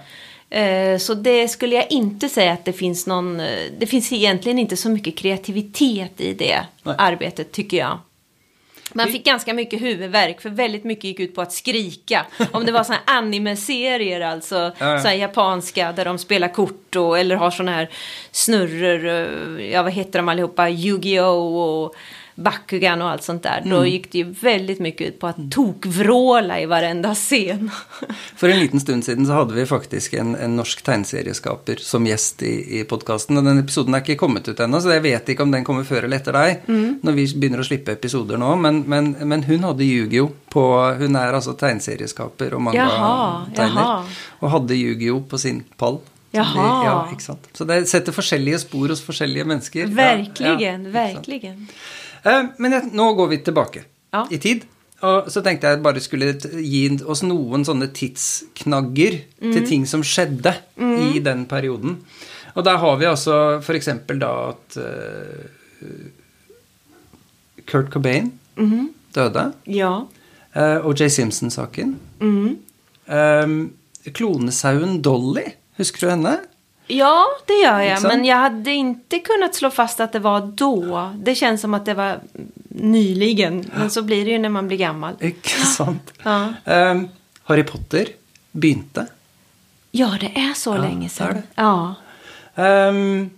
[0.58, 3.40] Eh, Så det skulle jag inte säga att det finns någon...
[3.40, 3.46] eh,
[3.80, 6.96] Det finns egentligen inte så mycket kreativitet i det Nej.
[6.98, 8.00] arbetet tycker jag.
[8.98, 12.26] Man fick ganska mycket huvudvärk för väldigt mycket gick ut på att skrika.
[12.52, 15.00] Om det var såna här anime-serier alltså, ja.
[15.00, 17.90] så här japanska där de spelar kort och, eller har såna här
[18.32, 21.86] snurror, eh, ja vad heter de allihopa, Yu-Gi-Oh!
[21.86, 21.96] och
[22.40, 23.62] Bakugan och allt sånt där.
[23.66, 23.90] Då Mm.
[23.90, 27.72] gick det ju väldigt mycket ut på att tokvråla i varenda scen.
[28.36, 32.44] For en liten stund siden så hadde vi faktisk en, en norsk tegneserieskaper som gjest
[32.44, 33.38] i, i podkasten.
[33.38, 35.84] Og den episoden er ikke kommet ut ennå, så jeg vet ikke om den kommer
[35.88, 36.62] før eller etter deg.
[36.68, 37.00] Mm.
[37.04, 37.26] Når vi
[37.58, 38.52] å slippe episoder nå.
[38.56, 40.30] Men, men, men hun hadde Yu-Gi-Oh!
[40.54, 40.64] på
[41.02, 43.10] Hun er altså tegneserieskaper og Jaha,
[43.50, 44.14] manga-tegner.
[44.42, 45.24] Og hadde Yu-Gi-Oh!
[45.30, 46.00] på sin pall.
[46.32, 46.64] Jaha.
[46.86, 47.48] ja, sant?
[47.56, 49.02] Så det setter forskjellige spor hos
[49.48, 49.88] mennesker.
[49.88, 50.94] Ja, Verkligen, ja, sant?
[50.94, 51.68] verkligen.
[52.28, 54.26] Eh, Men nå går vi tilbake Ja.
[54.32, 54.66] i tid.
[55.06, 56.32] Og så tenkte jeg bare skulle
[56.64, 59.20] gi oss noen sånne tidsknagger
[59.54, 60.56] til ting som skjedde
[61.14, 62.00] i den perioden.
[62.56, 66.08] Og der har vi altså eksempel da at eh,
[67.68, 68.32] Kurt Cobain
[69.14, 69.54] døde.
[69.70, 69.92] Ja.
[70.56, 71.12] Uh, O.J.
[71.14, 71.92] Simpson-saken.
[73.08, 73.54] Eh,
[74.18, 75.46] klonesauen Dolly,
[75.78, 76.40] husker du henne?
[76.88, 78.02] Ja, det gör jag.
[78.02, 78.14] Sant?
[78.14, 81.12] Men jag hade inte kunnat slå fast att det var då.
[81.16, 82.20] Det känns som att det var
[82.70, 83.66] nyligen.
[83.76, 85.14] Men så blir det ju när man blir gammal.
[85.22, 86.14] Ikke sant?
[86.24, 87.02] Ja, Eh,
[87.44, 88.08] Harry Potter
[88.52, 89.08] begynte.
[89.92, 91.42] ja det är så länge det är sedan.
[91.56, 91.96] Ja.
[92.56, 93.30] Ehm,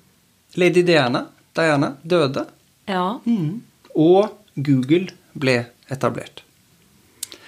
[0.53, 2.45] Lady Diana, Diana døde,
[2.85, 3.19] ja.
[3.95, 6.43] og Google ble etablert.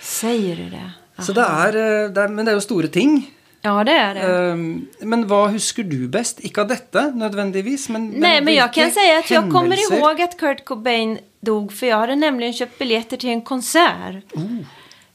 [0.01, 0.91] Säger du det?
[1.23, 3.31] Så det er, eh, det er, men det er jo store ting.
[3.61, 4.21] Ja, det är det.
[4.21, 6.39] Ehm, men hva husker du best?
[6.45, 10.37] Ikke av dette nødvendigvis, men, Nej, men jag kan säga att jag kommer ihåg att
[10.39, 11.73] Kurt Cobain dog.
[11.73, 14.23] För jag hade nämligen köpt biljetter till en konsert.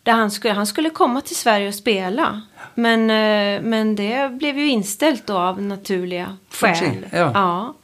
[0.02, 2.42] Där han skulle, han skulle komma till Sverige och spela.
[2.74, 7.06] Men, eh, men det blev ju inställt då av naturliga skäl.
[7.12, 7.30] ja.
[7.34, 7.74] ja.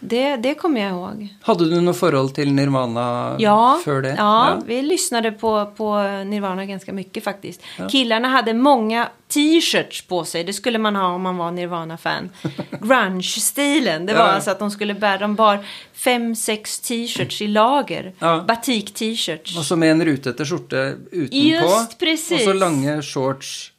[0.00, 1.28] Det, det kommer jag ihåg.
[1.42, 4.14] Hadde du noe forhold til Nirvana Ja, før det?
[4.18, 7.60] ja, vi lyssnade på, på Nirvana ganska mycket faktiskt.
[7.90, 10.44] Killarna hade många t-shirts på sig.
[10.44, 12.30] Det skulle man ha om man var Nirvana-fan.
[12.80, 14.06] Grunge-stilen.
[14.06, 14.26] Det var Ja.
[14.32, 15.58] alltså att de skulle bära, de bar
[15.94, 18.12] fem, sex t-shirts i lager.
[18.18, 18.44] Ja.
[18.48, 19.58] Batik-t-shirts.
[19.58, 21.36] Og så med en rutete skjorte utenpå,
[21.68, 22.32] Just precis.
[22.46, 23.72] og så lange shorts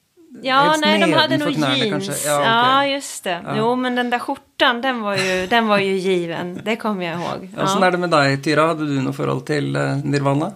[0.44, 1.92] Ja, nej, de hade nog knærne, jeans.
[2.08, 2.28] kanskje.
[2.30, 3.40] Ja, Ja, just det.
[3.58, 6.62] Jo, men den där skjortan, den var ju, den var ju given.
[6.66, 7.50] Det kommer jag ihåg.
[7.64, 8.68] Åssen er det med deg, Tyra?
[8.68, 10.52] Hadde du noe forhold til eh, Nirvana?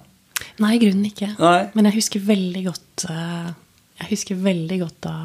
[0.61, 1.31] Nei, i grunnen ikke.
[1.39, 1.69] Nei.
[1.73, 3.49] Men jeg husker veldig godt eh,
[3.99, 5.15] Jeg husker veldig godt da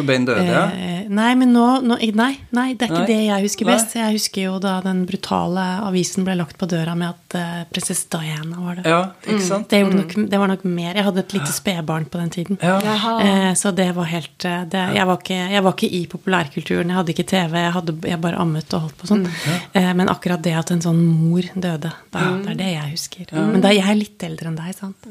[0.00, 0.64] Cobain døde, ja.
[0.74, 3.08] Eh, nei, men nå, nå Nei, nei, det er ikke Nei.
[3.08, 3.74] det jeg husker Nei.
[3.76, 3.94] best.
[3.98, 8.08] Jeg husker jo da den brutale avisen ble lagt på døra med at uh, prinsesse
[8.10, 8.84] Diana var det.
[8.90, 9.68] Ja, ikke sant?
[9.70, 10.90] Det, gjorde nok, det var nok mer.
[10.96, 12.58] Jeg hadde et lite spedbarn på den tiden.
[12.62, 12.78] Ja.
[13.20, 16.92] Eh, så det var helt eh, det, jeg, var ikke, jeg var ikke i populærkulturen.
[16.92, 17.58] Jeg hadde ikke TV.
[17.64, 19.26] Jeg, hadde, jeg bare ammet og holdt på sånn.
[19.72, 23.34] Eh, men akkurat det at en sånn mor døde, da, det er det jeg husker.
[23.36, 25.10] Men da, jeg er litt eldre enn deg, sant?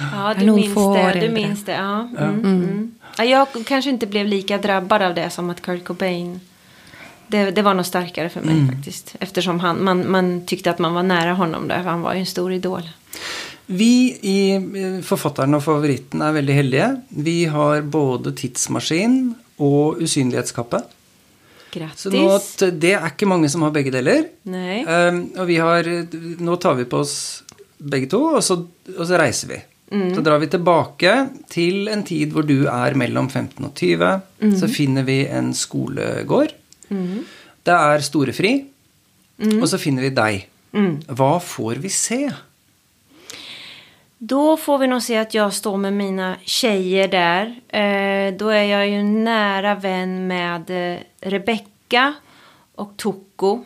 [0.00, 1.06] Ja, du minns det.
[1.20, 2.00] Du minns det, ja.
[2.10, 2.90] Mm, mm.
[3.18, 3.28] ja.
[3.30, 6.40] Jag kanske inte blev lika drabbad av det som att Kurt Cobain.
[7.26, 9.14] Det, det var nog starkare för mig faktiskt.
[9.20, 11.82] Eftersom han, man, man tyckte att man var nära honom där.
[11.82, 12.82] för Han var ju en stor idol.
[13.66, 16.88] Vi i eh, Forfatteren og favoritten er veldig heldige.
[17.08, 19.20] Vi har både tidsmaskin
[19.62, 20.80] og usynlighetskappe.
[21.70, 22.02] Grattis.
[22.02, 24.24] Så nå, at det er ikke mange som har begge deler.
[24.42, 24.82] Nej.
[24.82, 25.86] Um, og vi har
[26.42, 27.14] Nå tar vi på oss
[27.78, 28.58] begge to, og så,
[28.96, 29.60] og så reiser vi.
[29.90, 31.12] Så drar vi tilbake
[31.50, 34.20] til en tid hvor du er mellom 15 og 20.
[34.60, 36.54] Så finner vi en skolegård.
[36.90, 38.52] Det er storefri.
[39.58, 40.46] Og så finner vi deg.
[41.10, 42.22] Hva får vi se?
[44.22, 47.46] Då får vi nog se att jag står med mina tjejer där.
[47.68, 52.14] Eh, då är jag ju nära vän med eh, Rebecca
[52.74, 53.64] och Toko.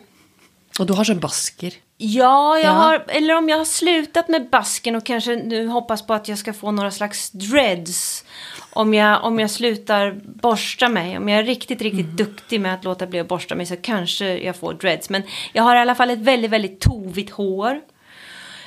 [0.79, 1.71] Og du har så basker.
[1.97, 2.71] Ja, jag Ja.
[2.71, 6.37] har, eller om jag har slutat med basken och kanske nu hoppas på att jag
[6.37, 8.25] ska få några slags dreads.
[8.73, 12.83] Om jag, om jag slutar borsta mig, om jag är riktigt, riktigt duktig med att
[12.83, 15.09] låta bli att borsta mig så kanske jag får dreads.
[15.09, 17.81] Men jag har i alla fall ett väldigt, väldigt tovigt hår.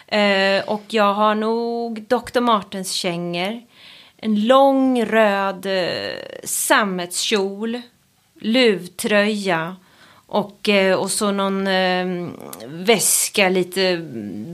[0.06, 2.40] Eh, och jag har nog Dr.
[2.40, 3.60] Martens kängor.
[4.16, 6.14] En lång röd eh,
[6.44, 7.80] sammetskjol.
[8.40, 9.76] Luvtröja.
[10.30, 12.28] Och, eh, och så någon eh,
[12.66, 13.96] väska, lite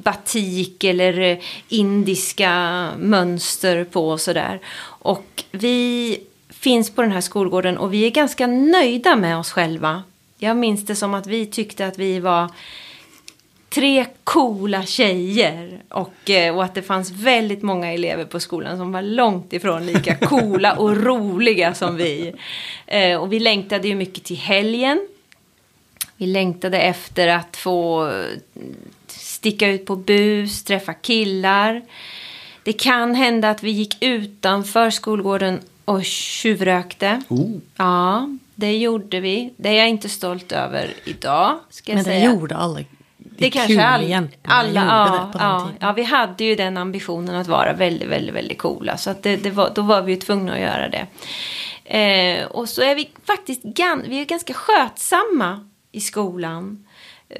[0.04, 4.60] batik eller eh, indiska mönster på och sådär.
[4.84, 10.02] Och vi finns på den här skolgården och vi är ganska nöjda med oss själva.
[10.38, 12.50] Jag minns det som att vi tyckte att vi var
[13.68, 18.92] tre coola tjejer och, eh, och att det fanns väldigt många elever på skolan som
[18.92, 22.34] var långt ifrån lika coola och roliga som vi.
[23.20, 25.08] Och vi längtade ju mycket till helgen.
[26.16, 28.24] Vi längtade efter att få eh,
[29.06, 31.82] sticka ut på bus, träffa killar.
[32.62, 37.22] Det kan hända att vi gick utanför skolgården och tjuvrökte.
[37.28, 37.50] Oh.
[37.76, 39.54] Ja, det gjorde vi.
[39.56, 42.24] Det är jag inte stolt över idag, ska jag Men det säga.
[42.24, 42.86] gjorde alle de
[43.38, 47.72] Det kanske all, alla, ja, det ja, ja, vi hade ju den ambitionen att vara
[47.72, 48.96] väldigt, väldigt, väldigt coola.
[48.96, 51.06] Så att det, det var, då var vi ju tvungna att göra det.
[51.98, 56.84] Eh, och så är vi faktiskt gan, vi är ganska skötsamma i skolan.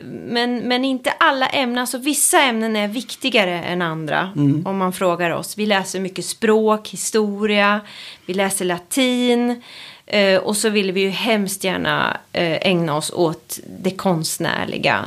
[0.04, 4.32] Men, men inte alla ämnen, alltså vissa ämnen är viktigare än andra
[4.64, 5.58] om man frågar oss.
[5.58, 7.80] Vi läser mycket språk, historia,
[8.26, 9.62] vi läser latin
[10.06, 15.04] eh, och så vill vi ju hemskt gärna eh, ägna oss åt det konstnärliga.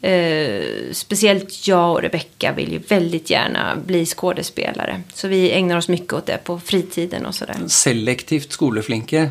[0.00, 5.00] Eh, speciellt jag och Rebecca vill ju väldigt gärna bli skådespelare.
[5.14, 7.56] Så vi ägnar oss mycket åt det på fritiden och sådär.
[7.66, 9.30] Selektivt skoleflinke.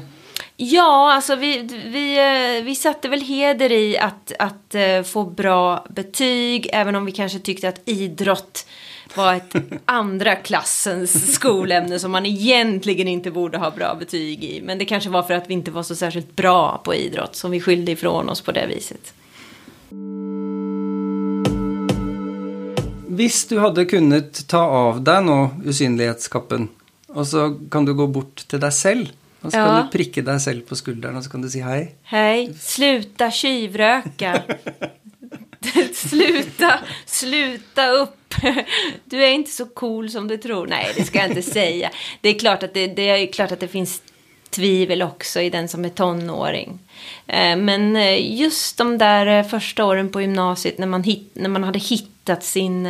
[0.60, 5.86] Ja, alltså vi, vi, eh, vi satte väl heder i att, att eh, få bra
[5.90, 8.68] betyg, även om vi kanske tyckte att idrott
[9.16, 14.62] var ett andra klassens skolämne som man egentligen inte borde ha bra betyg i.
[14.62, 17.52] Men det kanske var för att vi inte var så särskilt bra på idrott som
[17.52, 19.14] vi skyllde ifrån oss på det viset.
[23.08, 26.68] Hvis du hadde kunnet ta av deg nå usynlighetskappen,
[27.08, 29.82] og så kan du gå bort til deg selv, og så Ja.
[29.84, 31.92] du prikke deg selv på skulderen, og så kan du si hei.
[32.04, 34.44] Hej, sluta tjuvröka.
[35.94, 38.14] sluta, sluta upp.
[39.06, 40.68] Du är inte så cool som du tror.
[40.68, 41.90] Nej, det ska jag inte säga.
[42.22, 44.02] Det är klart att det, det, är klart att det finns
[44.50, 46.80] tvivel också i den som är tonåring.
[47.28, 51.50] Eh, Men eh, just de där eh, första åren på gymnasiet när man, hit, när
[51.50, 52.88] man hade hittat sin,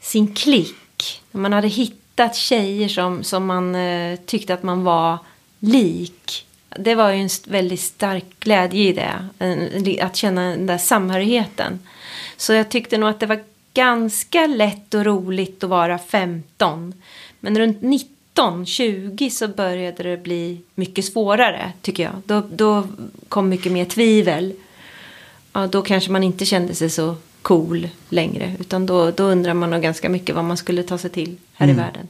[0.00, 1.22] sin klick.
[1.30, 1.96] När man hade hittat
[2.28, 5.18] tjejer som, som man eh, tyckte att man var
[5.58, 6.46] lik.
[6.78, 9.28] Det var ju en st- väldigt stark glädje i det.
[9.38, 11.78] En- Att känna den där samhörigheten.
[12.36, 13.42] Så jag tyckte nog att det var
[13.74, 16.94] ganska lätt och roligt att vara 15.
[17.40, 22.12] Men runt 19, 20 så började det bli mycket svårare tycker jag.
[22.24, 22.86] Då, då
[23.28, 24.52] kom mycket mer tvivel.
[25.52, 28.56] Ja, då kanske man inte kände sig så cool längre.
[28.60, 31.68] Utan då, då undrar man nog ganska mycket vad man skulle ta sig till här
[31.68, 32.08] i världen.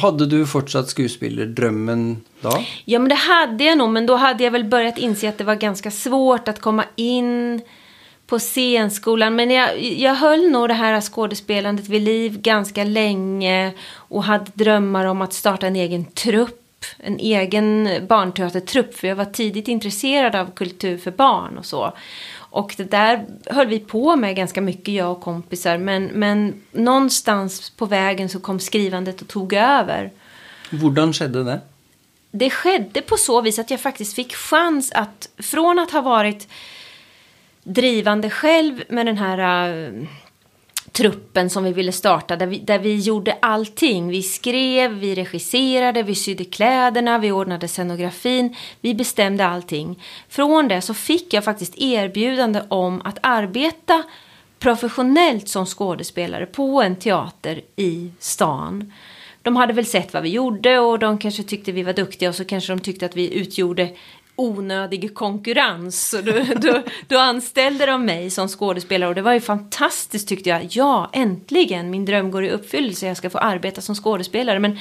[0.00, 2.64] Hadde du fortsatt skuespillerdrømmen da?
[2.84, 3.90] Ja, men det hade jag nog.
[3.90, 7.60] Men då hade jag väl börjat inse att det var ganska svårt att komma in
[8.26, 9.36] på scenskolan.
[9.36, 13.72] Men jag, jag höll nog det här skådespelandet vid liv ganska länge.
[13.92, 16.67] Och hade drömmar om att starta en egen trupp.
[16.98, 18.94] En egen barnteatertrupp.
[18.94, 21.92] För jag var tidigt intresserad av kultur för barn och så.
[22.50, 25.78] Och det där höll vi på med ganska mycket, jag och kompisar.
[25.78, 30.12] Men, men någonstans på vägen så kom skrivandet och tog över.
[30.70, 31.60] Hur skedde det?
[32.30, 36.48] Det skedde på så vis att jag faktiskt fick chans att, från att ha varit
[37.62, 40.06] drivande själv med den här uh,
[40.98, 44.08] truppen som vi ville starta, där vi, där vi gjorde allting.
[44.08, 50.02] Vi skrev, vi regisserade, vi sydde kläderna, vi ordnade scenografin, vi bestämde allting.
[50.28, 54.02] Från det så fick jag faktiskt erbjudande om att arbeta
[54.58, 58.92] professionellt som skådespelare på en teater i stan.
[59.42, 62.34] De hade väl sett vad vi gjorde och de kanske tyckte vi var duktiga och
[62.34, 63.88] så kanske de tyckte att vi utgjorde
[64.38, 66.08] onödig konkurrens.
[66.08, 70.48] Så då, då, då, anställde de mig som skådespelare och det var ju fantastiskt tyckte
[70.48, 70.66] jag.
[70.70, 74.58] Ja, äntligen, min dröm går i uppfyllelse, jag ska få arbeta som skådespelare.
[74.58, 74.78] Men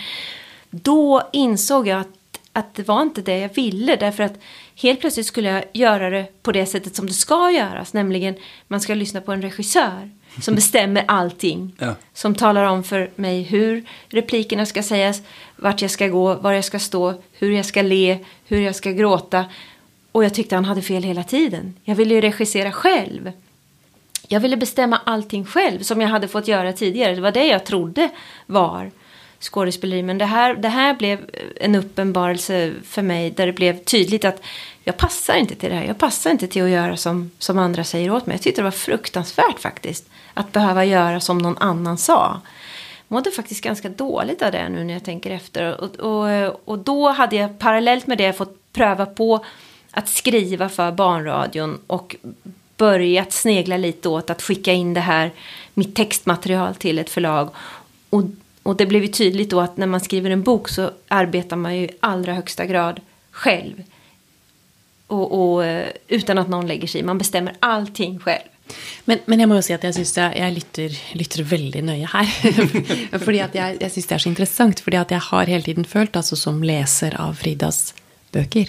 [0.70, 4.40] då insåg jag att, att det var inte det jag ville därför att
[4.76, 8.36] helt plötsligt skulle jag göra det på det sättet som det ska göras, nämligen
[8.68, 10.10] man ska lyssna på en regissör
[10.42, 11.76] som bestämmer allting.
[11.80, 11.96] Ja.
[12.14, 15.22] Som talar om för mig hur replikerna ska sägas,
[15.56, 18.92] vart jag ska gå, var jag ska stå, hur jag ska le, hur jag ska
[18.92, 19.46] gråta.
[20.12, 21.74] Och jag tyckte han hade fel hela tiden.
[21.84, 23.32] Jag ville ju regissera själv.
[24.28, 27.16] Jag ville bestämma allting själv som jag hade fått göra tidigare.
[27.16, 28.10] Det var det jag trodde
[28.46, 28.92] var
[29.40, 30.04] skådespeleri.
[30.04, 34.42] Men det här, det här blev en uppenbarelse för mig där det blev tydligt att
[34.84, 35.86] jag passar inte till det här.
[35.86, 38.36] Jag passar inte till att göra som, som andra säger åt mig.
[38.36, 40.10] Jag tyckte det var fruktansvärt faktiskt.
[40.38, 42.42] Att behöva göra som någon annan sa.
[43.08, 45.82] Jag mådde faktiskt ganska dåligt av det nu när jag tänker efter.
[45.82, 49.46] Och, och, och då hade jag parallellt med det fått pröva på
[49.92, 51.80] att skriva för barnradion.
[51.88, 52.16] Och
[52.78, 55.32] börjat snegla lite åt att skicka in det här,
[55.74, 57.50] mitt textmaterial till ett förlag.
[58.10, 58.24] Och,
[58.64, 61.78] och det blev ju tydligt då att när man skriver en bok så arbetar man
[61.78, 63.00] ju i allra högsta grad
[63.32, 63.84] själv.
[65.08, 67.04] Och, och eh, utan att någon lägger sig i.
[67.04, 68.48] Man bestämmer allting själv.
[69.08, 72.08] Men, men, jeg må jo si at jeg syns jeg, jeg lytter, lytter, veldig nøye
[72.12, 72.28] her.
[73.26, 74.78] fordi at jeg, jeg syns det er så interessant.
[74.84, 77.80] fordi at jeg har hele tiden følt, altså som leser av Fridas
[78.36, 78.68] bøker,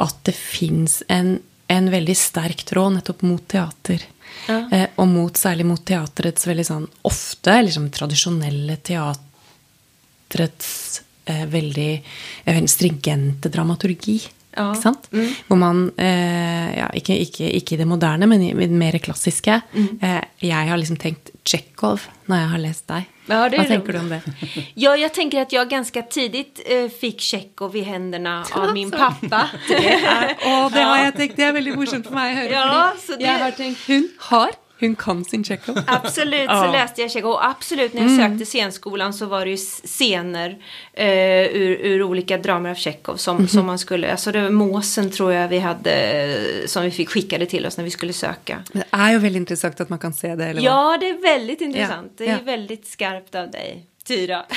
[0.00, 4.00] at det fins en, en, veldig sterk tråd nettopp mot teater.
[4.48, 4.58] Ja.
[4.72, 10.70] Eh, og mot, særlig mot teaterets veldig sånn ofte liksom tradisjonelle teaterets
[11.28, 14.20] eh, veldig eh, stringente dramaturgi.
[14.56, 14.70] Ja.
[14.72, 15.08] Ikke sant?
[15.12, 15.28] Mm.
[15.46, 19.60] Hvor man eh, ja, ikke, ikke, ikke, det moderne, men i det mer klassiske.
[19.72, 19.98] Mm.
[20.02, 23.08] Eh, jeg har liksom tenkt Tsjekhov när jag har läst dig.
[23.26, 24.20] Ja, Vad tänker du om det?
[24.74, 29.50] Ja, jag tänker att jag ganska tidigt eh, fick Tjechov i händerna av min pappa.
[29.68, 32.50] det, åh, det har jag tänkt, det är väldigt morsomt för mig att höra.
[32.50, 33.24] Ja, så det...
[33.24, 34.50] Jag har tänkt, hon har
[34.80, 35.78] hon kan sin Tjechov.
[35.86, 36.72] Absolut, så ja.
[36.72, 37.32] läste jag Tjechov.
[37.32, 38.30] Och absolut, när jag mm.
[38.30, 40.58] sökte scenskolan så var det ju scener
[40.92, 43.48] eh, ur, ur, olika dramer av Tjechov som, mm.
[43.48, 46.32] som man skulle, alltså det var Måsen tror jag vi hade,
[46.66, 48.62] som vi fick skickade till oss när vi skulle söka.
[48.72, 51.00] det är ju väldigt intressant att man kan se det, eller Ja, vad?
[51.00, 52.12] det är väldigt intressant.
[52.16, 52.24] Ja.
[52.24, 52.44] Det är ja.
[52.44, 53.89] väldigt skarpt av dig.
[54.10, 54.44] Tyra.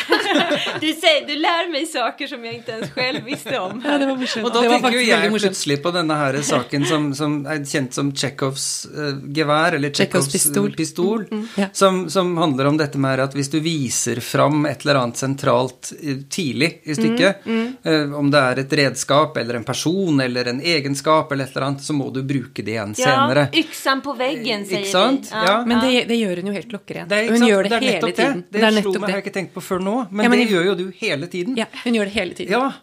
[0.82, 3.84] Du, säger, du lär mig saker som jag inte ens själv visste om.
[3.86, 7.46] Ja, det var och då tänker ju jag plötsligt på denna här saken som, som
[7.46, 11.66] är känt som Tjechovs uh, gevär eller Tjechovs pistol, pistol mm, mm, ja.
[11.74, 15.94] som, som handlar om detta med att om du visar fram ett eller annat centralt
[16.04, 20.46] uh, tidigt i stycket, mm, uh, om det är ett redskap eller en person eller
[20.46, 23.48] en egenskap eller ett eller annat, så må du bruka det igen ja, senare.
[23.54, 25.22] Yxan på väggen säger vi.
[25.32, 25.44] Ja.
[25.48, 25.66] ja.
[25.66, 27.12] Men det, det gör hon ju helt klockrent.
[27.12, 28.44] Hon gör det, det hela tiden.
[28.50, 30.80] Det, det, det slog mig tänkt på før nå, men, ja, men det gjør jo
[30.80, 31.60] du hele tiden.
[31.60, 32.56] Ja, hun gjør det hele tiden.
[32.56, 32.74] Ja.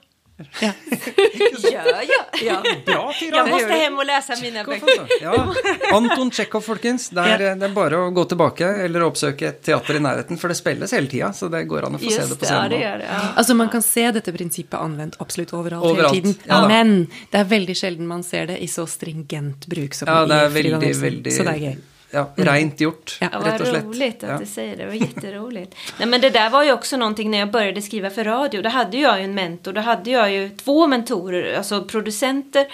[0.60, 0.72] Ja.
[1.72, 2.04] Gör jag?
[2.42, 2.62] Ja.
[2.86, 3.36] Bra, Tyra.
[3.36, 5.08] Jag måste hem och läsa mina böcker.
[5.20, 5.54] Ja.
[5.92, 7.10] Anton Tsjekhov, folkens.
[7.10, 10.48] Det er, det er, bare å gå tilbake eller oppsøke et teater i nærheten, for
[10.48, 11.28] det spilles hele tida.
[11.36, 12.72] Så det går an å få Just se det på scenen.
[12.72, 13.20] Ja, det det, ja.
[13.42, 16.16] Altså, man kan se dette prinsippet anvendt absolutt overalt, overalt.
[16.16, 16.48] hele tiden.
[16.48, 16.96] Ja, men
[17.28, 20.52] det er veldig sjelden man ser det i så stringent bruk som ja, det er
[20.56, 22.54] veldig, veldig, Så det er gøy ja, mm.
[22.54, 23.18] rent gjort.
[23.20, 23.84] Ja, rätt och slätt.
[23.84, 24.38] Vad roligt att ja.
[24.38, 24.82] du säger det.
[24.82, 25.74] Det var jätteroligt.
[25.98, 28.62] Nej, men det där var ju också någonting när jag började skriva för radio.
[28.62, 29.72] Då hade jag ju en mentor.
[29.72, 32.66] Då hade jag ju två mentorer, alltså producenter.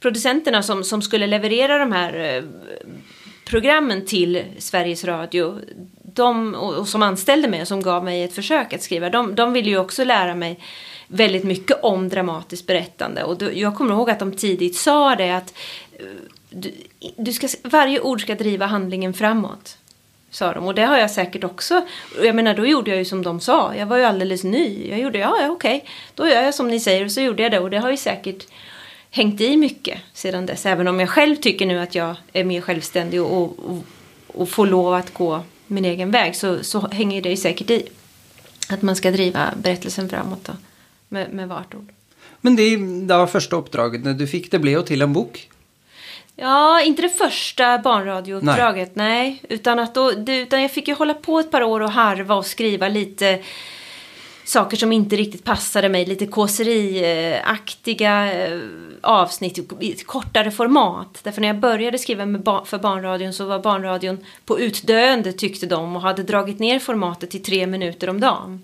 [0.00, 2.42] Producenterna som, som skulle leverera de här eh,
[3.44, 5.60] programmen till Sveriges Radio.
[6.02, 9.10] De, och, och, som anställde mig och som gav mig ett försök att skriva.
[9.10, 10.60] De, de ville ju också lära mig
[11.08, 13.24] väldigt mycket om dramatiskt berättande.
[13.24, 15.54] Och då, jag kommer ihåg att de tidigt sa det att
[15.98, 16.06] eh,
[16.50, 16.72] du,
[17.16, 19.78] du ska, varje ord ska driva handlingen framåt.
[20.30, 20.66] Sa de.
[20.66, 21.86] Och det har jag säkert också.
[22.22, 23.74] Jag menar, då gjorde jag ju som de sa.
[23.74, 24.88] Jag var ju alldeles ny.
[24.88, 25.84] Jag gjorde, ja, ja okej.
[26.14, 27.04] Då gör jag som ni säger.
[27.04, 27.58] Och så gjorde jag det.
[27.58, 28.46] Och det har ju säkert
[29.10, 30.66] hängt i mycket sedan dess.
[30.66, 33.84] Även om jag själv tycker nu att jag är mer självständig och, och,
[34.26, 37.88] och får lov att gå min egen väg så, så hänger det ju säkert i.
[38.68, 40.52] Att man ska driva berättelsen framåt då,
[41.08, 41.92] med, med vart ord.
[42.40, 42.76] Men det,
[43.06, 44.50] det första uppdraget när du fick.
[44.50, 45.50] det blev ju till en bok.
[46.38, 49.30] Ja, inte det första barnradiouppdraget, nej.
[49.30, 49.42] nej.
[49.48, 52.46] Utan, att då, utan jag fick ju hålla på ett par år och harva och
[52.46, 53.38] skriva lite
[54.44, 56.06] saker som inte riktigt passade mig.
[56.06, 58.60] Lite kåseriaktiga eh,
[59.00, 61.20] avsnitt i ett kortare format.
[61.22, 65.66] Därför när jag började skriva med ba för barnradion så var barnradion på utdöende tyckte
[65.66, 68.62] de och hade dragit ner formatet till tre minuter om dagen.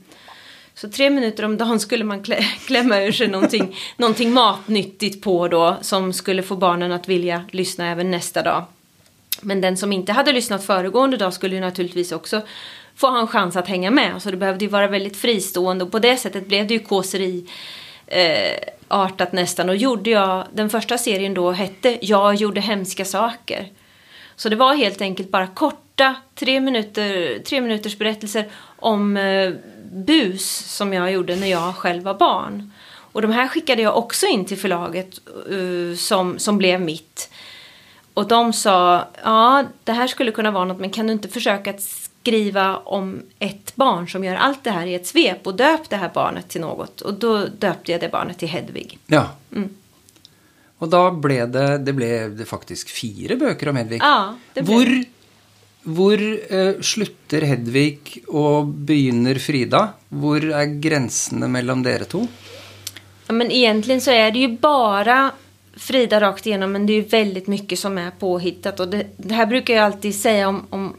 [0.74, 5.48] Så tre minuter om dagen skulle man klä, klämma ur sig någonting, någonting matnyttigt på
[5.48, 8.64] då som skulle få barnen att vilja lyssna även nästa dag.
[9.40, 12.42] Men den som inte hade lyssnat föregående dag skulle ju naturligtvis också
[12.94, 14.22] få ha en chans att hänga med.
[14.22, 17.46] Så det behövde ju vara väldigt fristående och på det sättet blev det ju kåseri
[18.06, 18.58] eh,
[18.88, 19.68] artat nästan.
[19.68, 23.68] Och gjorde jag, den första serien då hette Jag gjorde hemska saker.
[24.36, 29.52] Så det var helt enkelt bara korta tre, minuter, tre minuters berättelser om eh,
[29.93, 32.72] bus som jag gjorde när jag själv var barn.
[32.86, 35.20] Och de här skickade jag också in till förlaget
[35.51, 37.30] uh, som, som blev mitt.
[38.14, 41.74] Och de sa, ja det här skulle kunna vara något men kan du inte försöka
[41.78, 45.97] skriva om ett barn som gör allt det här i ett svep och döp det
[45.97, 47.01] här barnet till något.
[47.01, 48.99] Och då döpte jag det barnet till Hedvig.
[49.07, 49.28] Ja.
[49.53, 49.68] Mm.
[50.78, 54.01] Och då blev det, det blev det faktiskt fyra böcker om Hedvig.
[54.03, 55.05] Ja, det blev Hvor
[55.83, 59.89] hvor eh, slutter Hedvig og begynner Frida?
[60.09, 62.26] Hvor är gränserna mellan dere två?
[63.26, 65.30] Ja, men egentligen så är det ju bara
[65.76, 68.80] Frida rakt igenom men det är ju väldigt mycket som är påhittat.
[68.80, 70.97] Och det, det här brukar jag alltid säga om, om,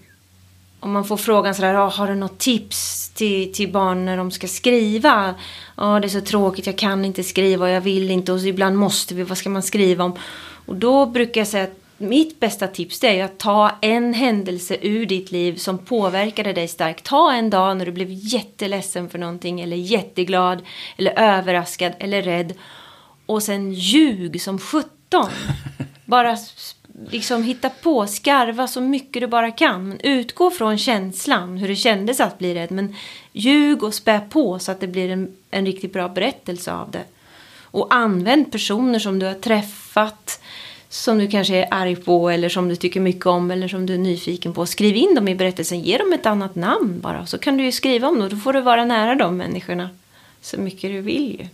[0.79, 4.31] om man får frågan sådär, ah, har du något tips till, till barn när de
[4.31, 5.35] ska skriva?
[5.77, 8.39] Ja, ah, det är så tråkigt, jag kan inte skriva och jag vill inte och
[8.39, 10.19] ibland måste vi, vad ska man skriva om?
[10.65, 14.13] Och då brukar jag säga att mitt bästa tips det är ju att ta en
[14.13, 17.03] händelse ur ditt liv som påverkade dig starkt.
[17.03, 20.61] Ta en dag när du blev jätteledsen för någonting eller jätteglad
[20.97, 22.53] eller överraskad eller rädd
[23.25, 25.29] och sen ljug som sjutton.
[26.05, 26.37] Bara
[27.09, 29.99] liksom hitta på, skarva så mycket du bara kan.
[30.03, 32.71] Utgå från känslan, hur det kändes att bli rädd.
[32.71, 32.95] Men
[33.31, 37.03] ljug och spä på så att det blir en, en riktigt bra berättelse av det.
[37.61, 40.42] Och använd personer som du har träffat
[40.93, 43.93] som du kanske är arg på eller som du tycker mycket om eller som du
[43.93, 44.65] är nyfiken på.
[44.65, 47.25] Skriv in dem i berättelsen, ge dem ett annat namn bara.
[47.25, 49.89] Så kan du ju skriva om dem, då får du vara nära de människorna
[50.41, 51.47] så mycket du vill ju.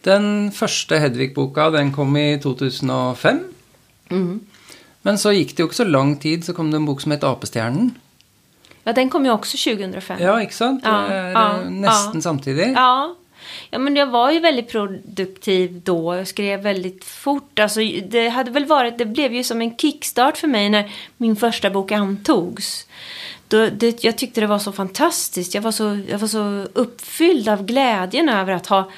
[0.00, 3.38] Den första Hedvig-boka den kom i 2005.
[4.08, 4.40] Mm.
[5.02, 7.94] Men så gick det också lång tid så kom det en bok som hette Apestjärnen.
[8.84, 10.22] Ja, den kom ju också 2005.
[10.22, 10.80] Ja, sant?
[10.84, 12.20] Ja, ja, nästan ja.
[12.20, 12.72] samtidigt.
[12.74, 13.14] Ja,
[13.74, 16.16] Ja, men jag var ju väldigt produktiv då.
[16.16, 17.58] Jag skrev väldigt fort.
[17.58, 21.36] Alltså, det hade väl varit, det blev ju som en kickstart för mig när min
[21.36, 22.86] första bok antogs.
[23.48, 25.54] Då, det, jag tyckte det var så fantastiskt.
[25.54, 28.90] Jag var så, jag var så uppfylld av glädjen över att ha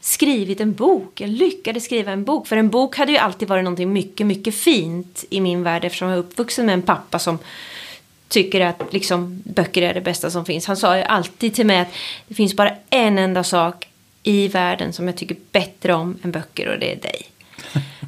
[0.00, 1.20] skrivit en bok.
[1.20, 2.46] Jag lyckades skriva en bok.
[2.46, 6.08] För en bok hade ju alltid varit någonting mycket, mycket fint i min värld eftersom
[6.08, 7.38] jag är uppvuxen med en pappa som
[8.28, 10.66] tycker att liksom, böcker är det bästa som finns.
[10.66, 11.92] Han sa ju alltid till mig att
[12.28, 13.87] det finns bara en enda sak
[14.28, 17.22] i världen som jag tycker bättre om än böcker och det är dig.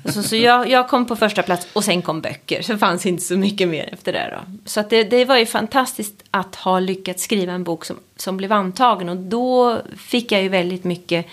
[0.04, 2.62] Så, så jag, jag kom på första plats och sen kom böcker.
[2.62, 4.52] Så fanns inte så mycket mer efter det då.
[4.64, 8.36] Så att det, det var ju fantastiskt att ha lyckats skriva en bok som, som
[8.36, 9.08] blev antagen.
[9.08, 11.26] Och då fick jag ju väldigt mycket,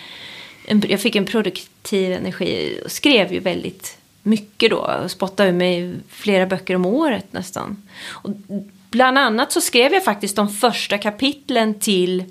[0.65, 4.91] en, jag fick en produktiv energi och skrev ju väldigt mycket då.
[5.03, 7.83] Och spottade ur mig flera böcker om året nästan.
[8.09, 8.31] Och
[8.89, 12.23] bland annat så skrev jag faktiskt de första kapitlen till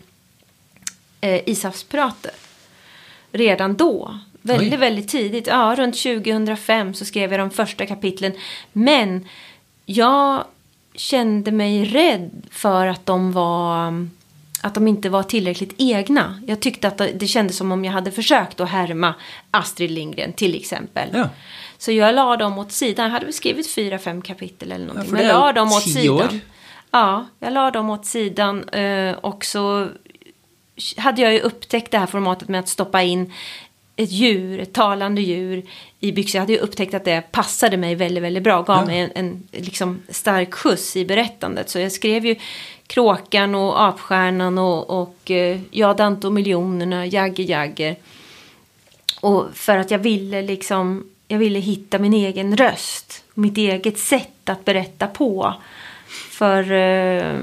[1.21, 2.46] eh, Ishavspratet
[3.37, 4.19] redan då.
[4.43, 4.79] Väldigt, Oj.
[4.79, 5.47] väldigt tidigt.
[5.47, 8.33] Ja, runt 2005 så skrev jag de första kapitlen.
[8.73, 9.29] Men
[9.87, 10.45] jag
[10.95, 14.09] kände mig rädd för att de var
[14.61, 16.41] att de inte var tillräckligt egna.
[16.47, 19.15] Jag tyckte att det kändes som om jag hade försökt att härma
[19.51, 21.09] Astrid Lindgren till exempel.
[21.13, 21.29] Ja.
[21.79, 23.05] Så jag la dem åt sidan.
[23.05, 25.13] Jag hade väl skrivit fyra, fem kapitel eller någonting.
[25.15, 26.17] Ja, men jag la dem åt sidan.
[26.17, 26.41] År.
[26.91, 29.89] Ja, jag la dem åt sidan eh, och så
[30.97, 33.33] hade jag ju upptäckt det här formatet med att stoppa in
[33.97, 35.63] ett djur, ett talande djur
[36.01, 36.39] i byxor.
[36.39, 38.63] Jag hade ju upptäckt att det passade mig väldigt, väldigt bra.
[38.63, 38.87] Gav ja.
[38.87, 41.71] mig en, en liksom stark skjuts i berättandet.
[41.71, 42.37] Så jag skrev ju
[42.87, 47.97] Kråkan och Apstjärnan och, och uh, Ja, Dante och miljonerna, Jagger Jagger.
[49.21, 53.25] Och för att jag ville liksom, jag ville hitta min egen röst.
[53.35, 55.55] Mitt eget sätt att berätta på.
[56.09, 57.41] För eh,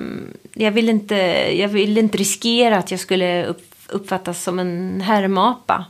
[0.53, 1.16] jag ville inte,
[1.59, 5.86] jag vill inte riskera att jag skulle upp, uppfattas som en härmapa.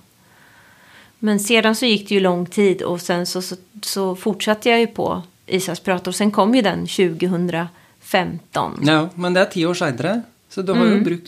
[1.20, 4.80] Men sedan så gick det ju lång tid och sen så, så, så fortsatte jag
[4.80, 8.80] ju på Isas prat och sen kom ju den 2015.
[8.82, 10.22] Ja, men det är tio år senare.
[10.54, 11.28] Så du har Mm, brukt,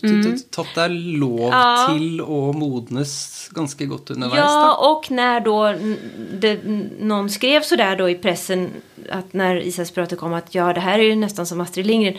[0.50, 1.88] tagit dig lov Ja.
[1.92, 4.38] till att modnes ganska gott underveis.
[4.38, 4.88] Ja, då.
[4.90, 5.74] och när då
[6.38, 6.60] det,
[7.00, 8.70] någon skrev sådär då i pressen
[9.10, 12.14] att när Isas kom att ja, det här är ju nästan som Astrid Lindgren.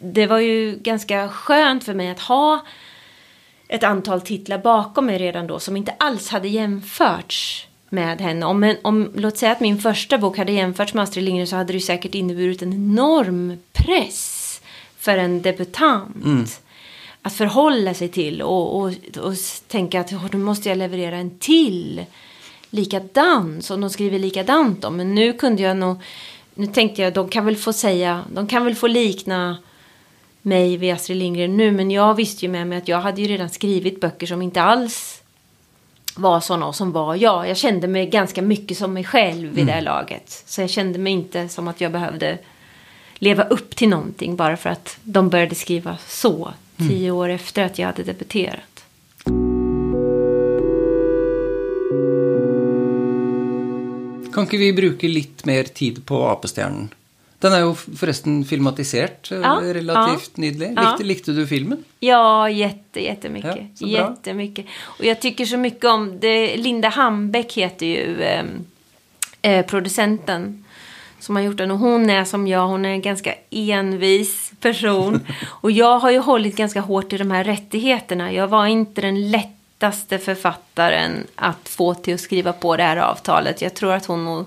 [0.00, 2.64] Det var ju ganska skönt för mig att ha
[3.68, 8.46] ett antal titlar bakom mig redan då som inte alls hade jämförts med henne.
[8.46, 11.56] Om, en, om, låt säga att min första bok hade jämförts med Astrid Lindgren så
[11.56, 14.35] hade det ju säkert inneburit en enorm press
[15.06, 16.60] för en debutant.
[17.22, 18.92] Att förhålla sig till och, och,
[19.26, 19.34] och
[19.68, 22.04] tänka att "Åh, nu måste jag leverera en till
[22.70, 24.96] likadan som de skriver likadant om.
[24.96, 25.96] Men nu kunde jag nog,
[26.54, 29.56] nu tänkte jag de kan väl få säga, de kan väl få likna
[30.42, 31.70] mig vid Astrid Lindgren nu.
[31.72, 34.62] Men jag visste ju med mig att jag hade ju redan skrivit böcker som inte
[34.62, 35.22] alls
[36.16, 37.48] var sådana som var jag.
[37.48, 40.42] Jag kände mig ganska mycket som mig själv vid det här laget.
[40.46, 42.38] Så jag kände mig inte som att jag behövde
[43.18, 47.78] leva upp till någonting bara för att de började skriva så tio år efter att
[47.78, 48.84] jag hade debuterat.
[54.34, 56.88] Kan inte vi bruka lite mer tid på Apestjernen?
[57.38, 60.40] Den är ju förresten filmatiserad, eh, Ja, relativt ja.
[60.40, 60.72] nylig.
[60.76, 60.90] Ja.
[60.90, 61.84] Likte, likte du filmen?
[62.00, 63.68] Ja, jätte, jättemycket.
[63.78, 64.66] Ja, jättemycket.
[64.82, 66.56] Och jag tycker så mycket om det.
[66.56, 68.44] Linda Hambeck heter ju eh,
[69.42, 70.64] eh, producenten
[71.18, 71.70] som har gjort den.
[71.70, 75.20] Och hon är som jag, hon är en ganska envis person.
[75.60, 78.32] och jag har ju hållit ganska hårt i de här rättigheterna.
[78.32, 83.62] Jag var inte den lättaste författaren att få till att skriva på det här avtalet.
[83.62, 84.44] Jag tror att hon nog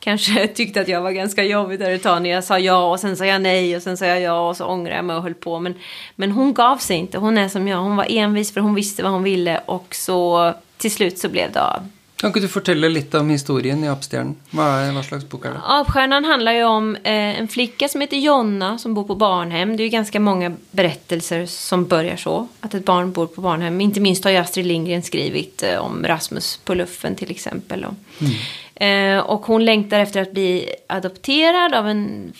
[0.00, 3.00] kanske tyckte att jag var ganska jobbig där ett tag när jag sa ja och
[3.00, 5.22] sen sa jag nej och sen sa jag ja och så ångrade jag mig och
[5.22, 5.60] höll på.
[5.60, 5.74] Men,
[6.16, 7.18] men hon gav sig inte.
[7.18, 7.78] Hon är som jag.
[7.78, 11.52] Hon var envis för hon visste vad hon ville och så till slut så blev
[11.52, 11.88] det av.
[12.16, 14.36] Kan inte du fortälla lite om historien i Apestjernen?
[14.50, 15.60] Vad, vad slags bok är det?
[15.64, 19.76] Avstjärnan handlar ju om eh, en flicka som heter Jonna som bor på barnhem.
[19.76, 22.48] Det är ju ganska många berättelser som börjar så.
[22.60, 23.80] Att ett barn bor på barnhem.
[23.80, 27.84] Inte minst har ju Astrid Lindgren skrivit eh, om Rasmus på luffen till exempel.
[27.84, 32.32] Och, eh, och hon längtar efter att bli adopterad av en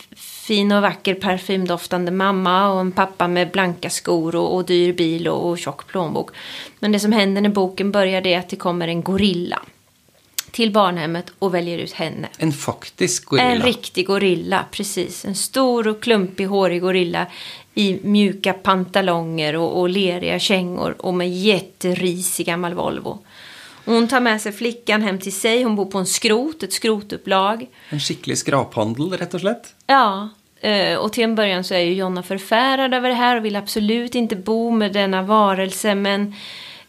[0.47, 5.27] fin och vacker parfymdoftande mamma och en pappa med blanka skor och, och dyr bil
[5.27, 6.31] och, och tjock plånbok.
[6.79, 9.59] Men det som händer när boken börjar det är att det kommer en gorilla
[10.51, 12.27] till barnhemmet och väljer ut henne.
[12.37, 13.49] En faktisk gorilla.
[13.49, 15.25] En riktig gorilla, precis.
[15.25, 17.27] En stor och klumpig hårig gorilla
[17.73, 23.19] i mjuka pantalonger och, och leriga kängor och med jätterisig gammal Volvo.
[23.85, 25.63] Hon tar med sig flickan hem till sig.
[25.63, 27.67] Hon bor på en skrot, ett skrotupplag.
[27.89, 29.73] En skicklig skraphandel, rätt och slett.
[29.87, 30.29] Ja,
[30.61, 33.55] Eh, och till en början så är ju Jonna förfärad över det här och vill
[33.55, 35.95] absolut inte bo med denna varelse.
[35.95, 36.35] Men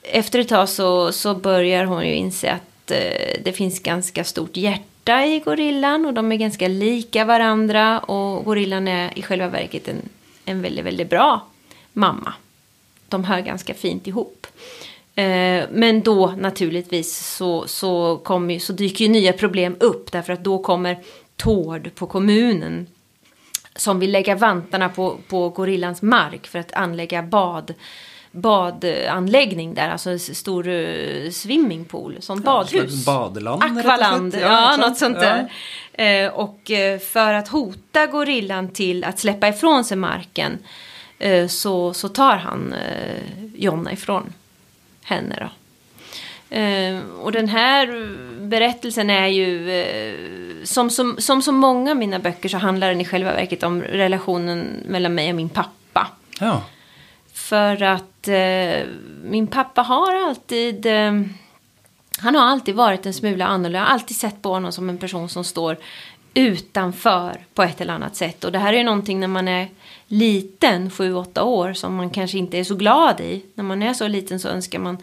[0.03, 4.57] efter ett tag så, så börjar hon ju inse att eh, det finns ganska stort
[4.57, 7.99] hjärta i gorillan och de är ganska lika varandra.
[7.99, 10.09] Och gorillan är i själva verket en,
[10.45, 11.47] en väldigt, väldigt bra
[11.93, 12.33] mamma.
[13.09, 14.47] De hör ganska fint ihop.
[15.15, 20.45] Eh, Men då naturligtvis så, så, kommer, så dyker ju nya problem upp därför att
[20.45, 20.99] då kommer
[21.37, 22.87] Tord på kommunen
[23.81, 27.75] som vill lägga vantarna på, på gorillans mark för att anlägga bad,
[28.31, 32.83] badanläggning där, alltså en stor uh, swimmingpool, som badhus.
[32.83, 33.05] rätt
[33.55, 34.43] och Akvaland, slett.
[34.43, 35.53] ja, Ja, något sånt där.
[35.93, 40.59] Eh, och eh, för att hota gorillan till att släppa ifrån sig marken
[41.19, 44.33] eh, så, så tar han eh, Jonna ifrån
[45.03, 45.49] henne då.
[46.51, 50.15] Eh, och den här berättelsen är ju, eh,
[50.65, 53.83] som, som, som så många av mina böcker så handlar den i själva verket om
[53.83, 56.07] relationen mellan mig och min pappa.
[56.41, 56.63] Ja.
[57.33, 58.87] För att eh,
[59.25, 60.87] min pappa har alltid...
[60.87, 61.13] Eh,
[62.21, 63.79] han har alltid varit en smula annorlunda.
[63.79, 65.77] Jag har alltid sett på honom som en person som står
[66.35, 68.45] utanför på ett eller annat sätt.
[68.45, 69.69] Och det här är ju någonting när man är
[70.07, 73.45] liten, sju, åtta år, som man kanske inte är så glad i.
[73.55, 74.97] När man är så liten så önskar man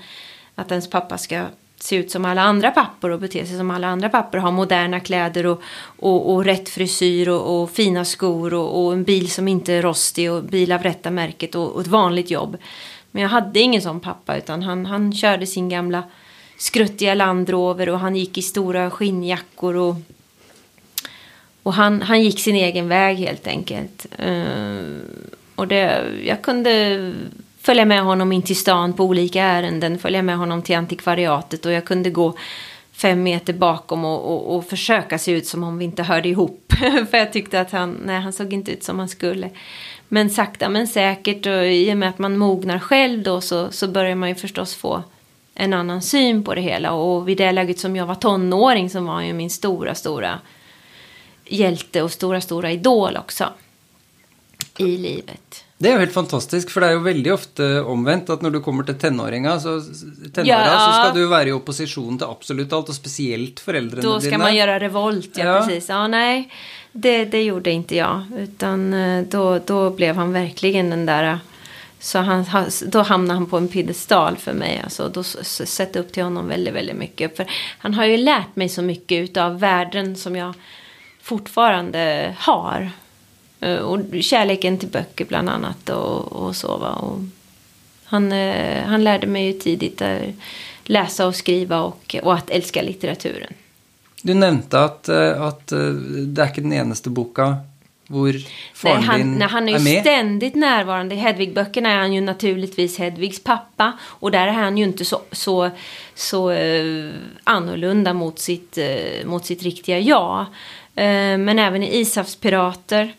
[0.55, 1.45] att ens pappa ska
[1.79, 4.37] se ut som alla andra pappor och bete sig som alla andra pappor.
[4.37, 9.03] Ha moderna kläder och, och, och rätt frisyr och, och fina skor och, och en
[9.03, 12.57] bil som inte är rostig och bil av rätta märket och, och ett vanligt jobb.
[13.11, 16.03] Men jag hade ingen sån pappa utan han, han körde sin gamla
[16.57, 19.95] skruttiga Land Rover och han gick i stora skinnjackor och,
[21.63, 24.05] och han, han gick sin egen väg helt enkelt.
[24.25, 24.99] Uh,
[25.55, 27.13] och det, jag kunde
[27.65, 31.71] följa med honom in till stan på olika ärenden, följa med honom till antikvariatet och
[31.71, 32.33] jag kunde gå
[32.91, 36.73] fem meter bakom och, och, och försöka se ut som om vi inte hörde ihop.
[37.09, 39.49] För jag tyckte att han, nej, han såg inte ut som han skulle.
[40.07, 43.87] Men sakta men säkert och i och med att man mognar själv då så, så
[43.87, 45.03] börjar man ju förstås få
[45.55, 46.91] en annan syn på det hela.
[46.91, 50.39] Och vid det läget som jag var tonåring så var han ju min stora, stora
[51.45, 53.49] hjälte och stora, stora idol också.
[54.77, 55.64] I livet.
[55.77, 58.59] Det er jo helt fantastisk, for det er jo veldig ofte omvendt at når du
[58.63, 59.73] kommer til tenåringa, så,
[60.33, 60.77] tenåra, Ja.
[60.79, 64.37] så skal du være i opposisjon til absolutt alt, og spesielt foreldrene Då ska dine.
[64.43, 65.59] man göra revolt, ja, Ja.
[65.59, 65.89] precis.
[65.89, 66.49] Ja, nej,
[66.91, 68.21] det, det gjorde inte jag.
[68.37, 71.39] Utan eh, då, då blev han verkligen den där...
[71.99, 72.45] Så han,
[72.87, 74.81] då hamnade han på en piedestal för mig.
[74.83, 77.37] Alltså, då sett upp till honom väldigt, väldigt mycket.
[77.37, 77.45] För
[77.79, 80.53] han har ju lärt mig så mycket av värden som jag
[81.21, 82.89] fortfarande har.
[83.65, 86.89] Eh, Och kärleken till böcker bland annat och, och så va.
[86.93, 87.19] Och
[88.05, 90.21] han, eh, han lärde mig ju tidigt att
[90.83, 93.53] läsa och skriva och, och att älska litteraturen.
[94.21, 95.93] Du nevnte at, eh, at eh,
[96.33, 97.55] det er ikke den eneste boka
[98.09, 100.01] hvor Nej, faren han, din nej, han är er ju med.
[100.01, 101.15] ständigt närvarande.
[101.15, 103.93] I Hedvig-böckerna är han ju naturligtvis Hedvigs pappa.
[104.03, 105.69] Och där är han ju inte så, så,
[106.15, 107.09] så eh,
[107.43, 110.39] annorlunda mot sitt, eh, mot sitt riktiga jag.
[110.95, 113.09] Eh, men även i Ishavspirater eh,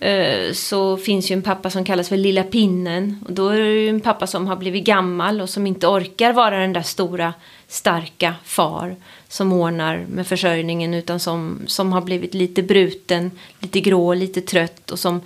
[0.00, 3.24] Eh, så finns ju en pappa som kallas för Lilla Pinnen.
[3.26, 6.32] Och då är det ju en pappa som har blivit gammal och som inte orkar
[6.32, 7.34] vara den där stora
[7.68, 8.96] starka far
[9.28, 13.30] som ordnar med försörjningen utan som, som har blivit lite bruten,
[13.60, 15.20] lite grå, lite trött och som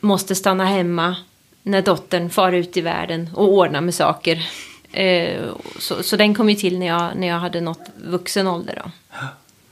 [0.00, 1.16] måste stanna hemma
[1.62, 4.48] när dottern far ut i världen och ordnar med saker.
[4.92, 5.42] Eh,
[5.78, 8.82] så, så den kom ju till när jag, när jag hade nått vuxen ålder.
[8.84, 8.90] Då.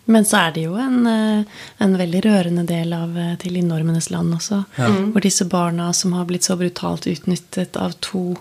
[0.04, 1.44] Men så er det jo en, eh,
[1.78, 4.64] en veldig rørende del av eh, Til innormenes land også.
[5.12, 8.36] Hvor disse barna som har blitt så brutalt utnyttet av to,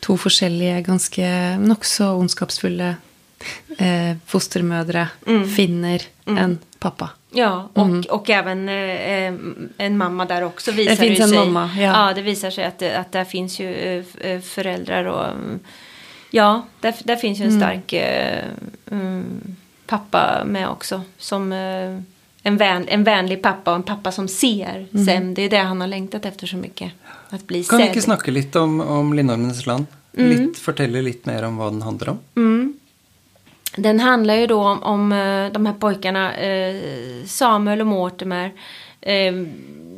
[0.00, 1.28] to forskjellige, ganske
[1.62, 2.96] nokså ondskapsfulle
[3.78, 5.08] eh, fostermødre,
[5.54, 7.10] finner en pappa.
[7.30, 9.34] Ja, och, och även eh,
[9.78, 11.38] en mamma där också visar Det finns ju en sig.
[11.38, 12.12] mamma, ja.
[12.14, 15.60] det visar sig att, det- att där finns ju eh, föräldrar och mm,
[16.30, 18.44] ja, där, där finns ju en stark eh,
[18.90, 19.56] mm,
[19.88, 21.02] pappa med också.
[21.18, 22.00] Som eh,
[22.42, 25.34] en, vän, en vänlig pappa och en pappa som ser Sem.
[25.34, 26.92] Det är det han har längtat efter så mycket.
[27.30, 27.96] Att bli Kan vi sedd.
[27.96, 29.86] ikke snakke litt om, om Lindormenes land?
[30.16, 30.30] Mm.
[30.30, 32.18] Litt, fortelle litt mer om hva den handler om?
[33.76, 36.76] Den handlar ju då om, om eh, de här pojkarna eh,
[37.26, 38.52] Samuel och Mortimer.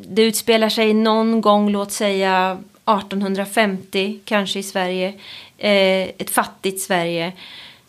[0.09, 5.14] Det utspelar sig någon gång, låt säga 1850, kanske i Sverige.
[5.59, 7.32] Ett fattigt Sverige.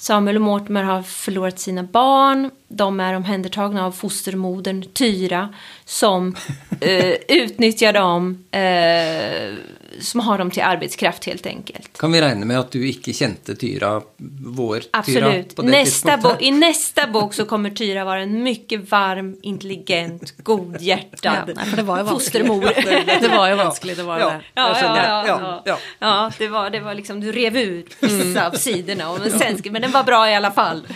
[0.02, 2.52] Samuel och Mortimer har förlorat sina barn.
[2.68, 5.50] De är omhändertagna av fostermodern Tyra
[5.86, 6.36] som
[6.82, 9.56] eh, utnyttjar dem, eh,
[10.00, 11.98] som har dem till arbetskraft helt enkelt.
[11.98, 14.02] Kan vi regne med at du ikke kjente Tyra,
[14.46, 15.56] vår Tyra, Absolut.
[15.56, 20.34] på det Nästa bo- I nästa bok så kommer Tyra vara en mycket varm, intelligent,
[20.44, 22.48] godhjärtad Ja, nej, för det var ju vanskligt.
[22.48, 23.22] fostermor.
[23.22, 24.26] Det var jo vanskelig, det var Ja.
[24.30, 24.42] det.
[24.54, 25.62] Ja, ja, ja, Ja, ja.
[25.66, 25.78] ja.
[26.00, 29.10] ja det, var, det var liksom, du rev ut vissa av sidorna.
[29.12, 30.88] Och men, sen, men den var bra i alla fall.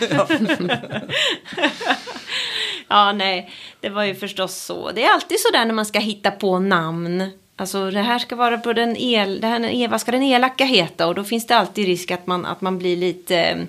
[2.88, 3.12] Ja.
[3.12, 4.90] nej, det var ju förstås så.
[4.94, 7.30] Det är alltid så där när man ska hitta på namn.
[7.58, 10.64] Alltså det här ska vara på den el, det här, är- vad ska den elaka
[10.64, 11.06] heta?
[11.06, 13.66] Och då finns det alltid risk att man, att man blir lite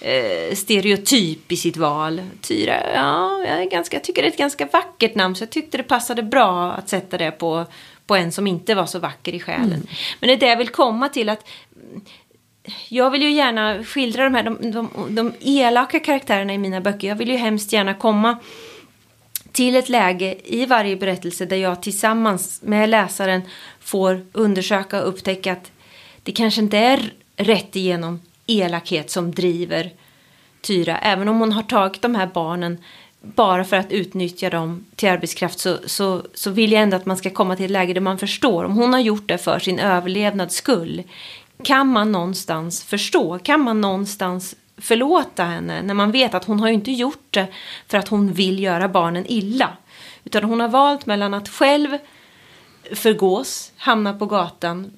[0.00, 2.22] eh, stereotyp i sitt val.
[2.40, 5.76] Tyra, ja, jag, ganska, jag tycker det är ett ganska vackert namn så jag tyckte
[5.76, 7.64] det passade bra att sätta det på,
[8.06, 9.86] på en som inte var så vacker i själen.
[10.20, 11.48] Men det är det jag vill komma till att
[12.88, 17.08] jag vill ju gärna skildra de här de, de, de elaka karaktärerna i mina böcker.
[17.08, 18.38] Jag vill ju hemskt gärna komma
[19.60, 23.42] till ett läge i varje berättelse där jag tillsammans med läsaren
[23.80, 25.70] får undersöka och upptäcka att
[26.22, 29.90] det kanske inte är rätt igenom elakhet som driver
[30.60, 30.98] Tyra.
[30.98, 32.78] Även om hon har tagit de här barnen
[33.20, 37.16] bara för att utnyttja dem till arbetskraft så, så, så vill jag ändå att man
[37.16, 38.64] ska komma till ett läge där man förstår.
[38.64, 41.02] Om hon har gjort det för sin överlevnads skull
[41.64, 43.38] kan man någonstans förstå?
[43.38, 47.46] Kan man någonstans förlåta henne när man vet att hon har ju inte gjort det
[47.88, 49.76] för att hon vill göra barnen illa.
[50.24, 51.98] Utan hon har valt mellan att själv
[52.92, 54.92] förgås, hamna på gatan.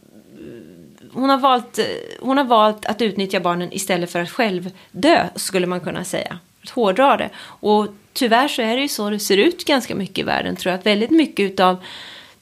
[1.13, 1.79] Hon har, valt,
[2.21, 6.39] hon har valt att utnyttja barnen istället för att själv dö, skulle man kunna säga.
[6.63, 7.31] Att hårdra det.
[7.45, 10.71] Och tyvärr så är det ju så det ser ut ganska mycket i världen, tror
[10.71, 10.79] jag.
[10.79, 11.85] Att väldigt mycket av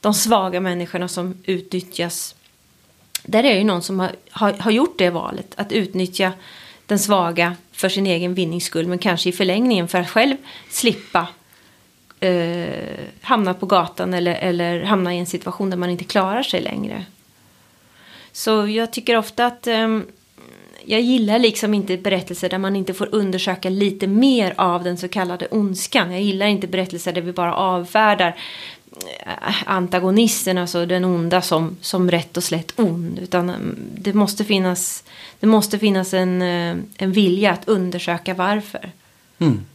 [0.01, 2.35] de svaga människorna som utnyttjas
[3.23, 5.55] där är det ju någon som har, har, har gjort det valet.
[5.57, 6.33] Att utnyttja
[6.91, 8.87] den svaga för sin egen vinnings skull.
[8.87, 10.37] Men kanske i förlängningen för att själv
[10.71, 11.29] slippa
[12.21, 14.15] eh, hamna på gatan.
[14.15, 17.05] Eller, eller hamna i en situation där man inte klarar sig längre.
[18.33, 20.01] Så jag tycker ofta att eh,
[20.85, 25.09] jag gillar liksom inte berättelser där man inte får undersöka lite mer av den så
[25.09, 26.13] kallade ondskan.
[26.13, 28.37] Jag gillar inte berättelser där vi bara avfärdar
[29.67, 33.19] antagonisten, alltså den onda som, som rätt och slätt ond.
[33.19, 35.05] Utan mm, det måste finnas,
[35.41, 38.91] det måste finnas en, eh, en vilja att undersöka varför.
[39.39, 39.67] Mm.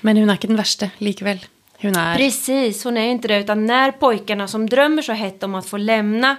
[0.00, 1.40] Men hun er ikke den verste likevel.
[1.82, 3.40] Hun er Precis, hon är inte det.
[3.40, 6.36] Utan när pojkarna som drömmer så hett om att få lämna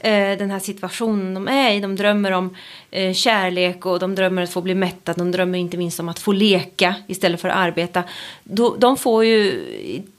[0.00, 1.80] eh, den här situationen de är i.
[1.80, 2.56] De drömmer om
[2.90, 6.18] eh, kärlek och de drömmer att få bli mätta, De drömmer inte minst om att
[6.18, 8.02] få leka istället för att arbeta.
[8.44, 9.64] Då, de får ju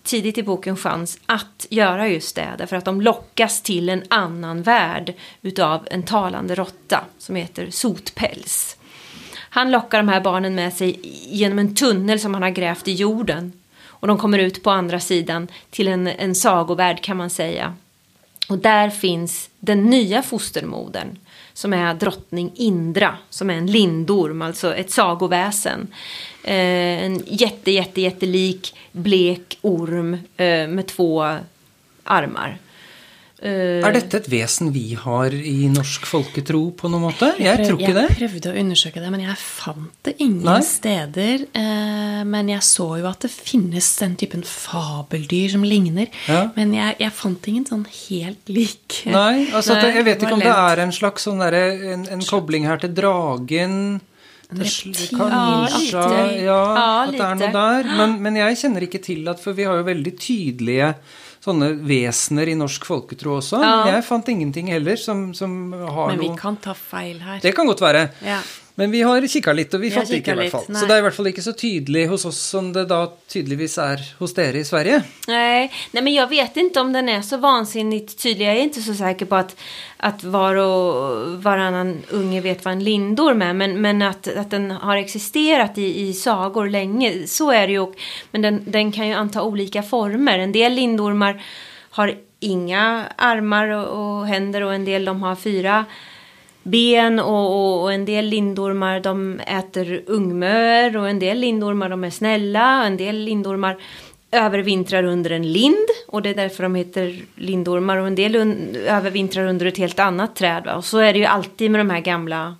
[0.03, 2.47] tidigt i boken chans att göra just det.
[2.57, 8.77] Därför att de lockas till en annan värld utav en talande råtta som heter Sotpäls.
[9.53, 12.93] Han lockar de här barnen med sig genom en tunnel som han har grävt i
[12.93, 13.53] jorden.
[14.01, 17.73] Och de kommer ut på andra sidan till en, en sagovärld kan man säga.
[18.51, 21.17] Och där finns den nya fostermodern
[21.53, 25.87] som är drottning Indra, som är en lindorm, alltså ett sagoväsen.
[26.43, 31.37] Eh, en jätte, jätte, jättelik blek orm eh, med två
[32.03, 32.57] armar.
[33.41, 37.31] Eh, Er dette et vesen vi har i norsk folketro på noen måte?
[37.41, 38.03] Jeg tror ikke det.
[38.11, 40.59] Jeg prøvde å undersøke det, men jeg fant det ingen Nei.
[40.61, 41.47] steder.
[41.57, 46.11] Eh, men jeg så jo at det finnes den typen fabeldyr som ligner.
[46.29, 46.43] Ja.
[46.55, 49.01] Men jeg, jeg fant ingen sånn helt lik.
[49.09, 51.63] Nei, altså Nei, det, jeg vet ikke om det er en slags sånn derre
[51.95, 53.75] en, en kobling her til dragen
[54.51, 56.05] reptil- Kanskje
[56.43, 56.45] Ja.
[56.45, 56.61] Ja,
[57.07, 57.89] at det er noe der.
[57.97, 60.93] Men, men jeg kjenner ikke til at For vi har jo veldig tydelige
[61.41, 63.61] sånne vesener i norsk folketro også.
[63.63, 63.75] Ja.
[63.95, 67.39] Jeg fant ingenting heller som, som har Men vi noe kan ta feil her.
[67.41, 68.07] Det kan godt være.
[68.25, 68.41] Ja.
[68.81, 70.65] Men vi har kikka litt, og vi, Vi fant det ikke i hvert litt, fall.
[70.73, 70.79] nei.
[70.81, 73.75] Så det er i hvert fall ikke så tydelig hos oss som det da tydeligvis
[73.83, 75.03] er hos dere i Sverige.
[75.29, 78.47] Nej, nej, men jag vet inte om den är så vansinnigt tydlig.
[78.47, 79.55] Jag är inte så säker på att,
[79.97, 83.53] att var och varannan unge vet vad en lindorm är.
[83.53, 87.79] Men, men att, att den har existerat i, i sagor länge, så är det ju.
[87.79, 87.95] Och-
[88.31, 90.39] Men den, den kan ju anta olika former.
[90.39, 91.43] En del lindormar
[91.89, 93.87] har inga armar och,
[94.19, 95.85] och händer och en del de har fyra
[96.63, 102.03] ben och, och, och en del lindormar de äter ungmör och en del lindormar de
[102.03, 103.77] är snälla och en del lindormar
[104.31, 108.77] övervintrar under en lind och det är därför de heter lindormar och en del un-
[108.77, 110.63] övervintrar under ett helt annat träd.
[110.65, 110.75] Va?
[110.75, 112.55] Och så är det ju alltid med de här gamla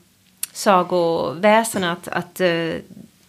[0.54, 2.48] sagoväsena att, att eh,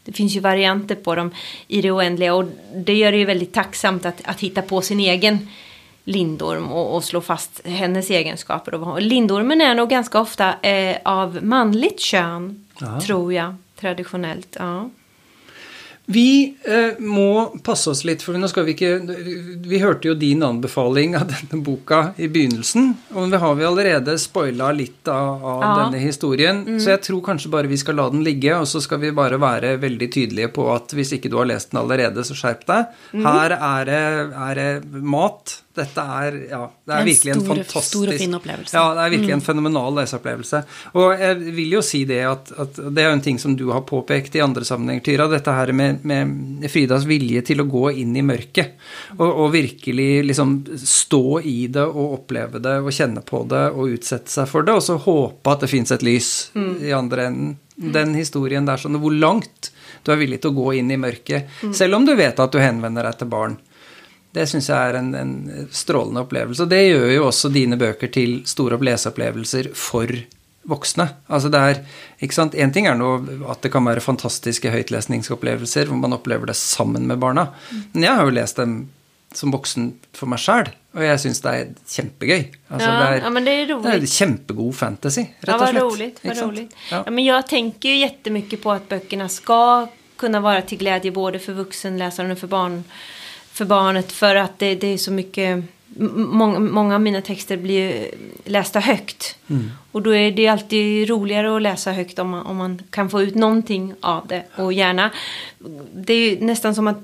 [0.05, 1.31] det finns ju varianter på dem
[1.69, 2.45] i det oändliga och
[2.75, 5.49] det gör det ju väldigt tacksamt att, att hitta på sin egen
[6.05, 8.75] lindorm och, och slå fast hennes egenskaper.
[8.89, 13.01] Och lindormen är nog ganska ofta eh, av manligt kön, Ja.
[13.01, 14.57] tror jag, traditionellt.
[14.59, 14.91] Ja.
[16.05, 18.89] Vi eh, må passe oss litt, for nå skal vi ikke
[19.71, 24.17] Vi hørte jo din anbefaling av denne boka i begynnelsen, og vi har vi allerede
[24.19, 25.71] spoila litt av, av Ja.
[25.85, 26.65] denne historien.
[26.83, 29.39] Så jeg tror kanskje bare vi skal la den ligge, og så skal vi bare
[29.41, 32.87] være veldig tydelige på at hvis ikke du har lest den allerede, så skjerp deg.
[33.23, 34.03] Her er det,
[34.35, 35.62] er det mat.
[35.75, 38.75] Dette er Ja, det er En virkelig en stor- fantastisk stor og fin opplevelse.
[38.77, 40.61] Ja, det er virkelig en fenomenal leseopplevelse.
[41.01, 43.65] Og jeg vil jo si det at, at det er jo en ting som du
[43.73, 45.29] har påpekt i andre sammenhenger, Tyra.
[45.33, 48.75] Dette her med, med Fridas vilje til å gå inn i mørket.
[49.17, 53.97] Og, og virkelig liksom stå i det og oppleve det og kjenne på det og
[53.97, 54.77] utsette seg for det.
[54.77, 56.33] Og så håpe at det fins et lys
[56.85, 57.57] i andre enden.
[57.83, 59.71] Den historien der sånn hvor langt
[60.05, 61.49] du er villig til å gå inn i mørket.
[61.75, 63.57] Selv om du vet at du henvender deg til barn.
[64.35, 66.63] Det syns jeg er en, en strålende opplevelse.
[66.65, 70.09] Og det gjør jo også dine bøker til store leseopplevelser for
[70.69, 71.09] voksne.
[71.29, 71.63] Altså det
[72.23, 73.11] ikke sant, Én ting er nå
[73.51, 77.49] at det kan være fantastiske høytlesningsopplevelser hvor man opplever det sammen med barna.
[77.93, 78.77] Men jeg har jo lest dem
[79.35, 82.43] som voksen for meg sjæl, og jeg syns det er kjempegøy.
[82.69, 84.03] Altså, Ja, det, er, ja, men det är det roligt.
[84.03, 85.83] er kjempegod fantasy, Ja, og vad slett.
[85.83, 86.21] roligt.
[86.25, 86.75] Vad roligt.
[86.91, 87.03] Ja.
[87.07, 87.11] Ja.
[87.11, 91.53] men jag tänker ju jättemycket på att böckerna ska kunna vara till glädje både för
[91.53, 92.85] vuxenläsaren och för, barn,
[93.53, 94.13] för barnet.
[94.13, 95.65] För att det, det är så mycket...
[96.15, 98.11] Många, många av mina texter blir
[98.45, 99.37] lästa högt.
[99.51, 99.71] Mm.
[99.93, 103.23] Och då är det alltid roligare att läsa högt om man, om man kan få
[103.23, 104.45] ut någonting av det.
[104.57, 105.11] Och gärna...
[105.95, 106.99] Det är ju nästan som att...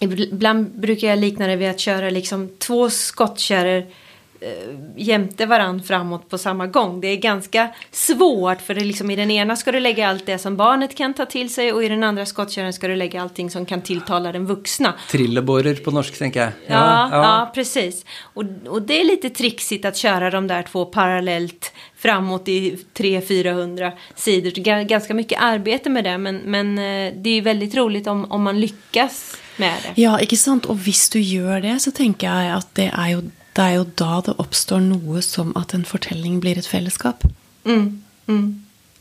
[0.00, 3.86] Ibland brukar jag likna det vid att köra liksom två skottkärror
[4.96, 7.00] jämte varann framåt på samma gång.
[7.00, 10.26] Det är ganska svårt för det är liksom, i den ena ska du lägga allt
[10.26, 13.22] det som barnet kan ta till sig och i den andra skottkärran ska du lägga
[13.22, 14.94] allting som kan tilltala den vuxna.
[15.10, 16.52] Trillebårer på norsk, tenker jeg.
[16.66, 17.50] Ja, ja.
[17.54, 18.04] precis.
[18.22, 23.92] Och, och det är lite trixigt att köra de där två parallellt framåt i 300-400
[24.14, 24.68] sidor.
[24.68, 28.42] Är ganska mycket arbete med det men, men eh, det är väldigt roligt om, om
[28.42, 30.02] man lyckas med det.
[30.02, 30.66] Ja, ikke sant?
[30.66, 33.22] Og hvis du gjør det, så tenker jeg at det er jo,
[33.54, 37.24] det er jo da det oppstår noe som at en fortelling blir et fellesskap.
[37.64, 38.46] Mm, mm.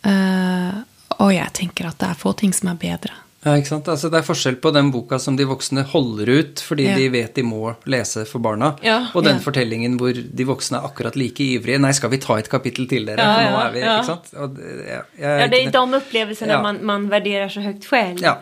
[0.05, 0.73] Eh,
[1.21, 3.87] og jeg tenker at det er få ting som er bedre Ja, ikke sant?
[3.89, 6.95] Altså, det er forskjell på den boka som de voksne holder ut fordi Ja.
[6.97, 9.41] de vet de må lese for barna, Ja, og den ja.
[9.41, 11.79] fortellingen hvor de voksne er akkurat like ivrige.
[11.81, 13.17] Nei, skal vi ta et kapittel til, dere?
[13.17, 13.95] Ja, for nå er vi, ja.
[13.97, 14.29] ikke sant?
[14.37, 16.61] Og, det- jeg, jeg, Ja, det är de upplevelserna Ja.
[16.61, 18.19] man, man värderar så högt själv.
[18.21, 18.37] Ja.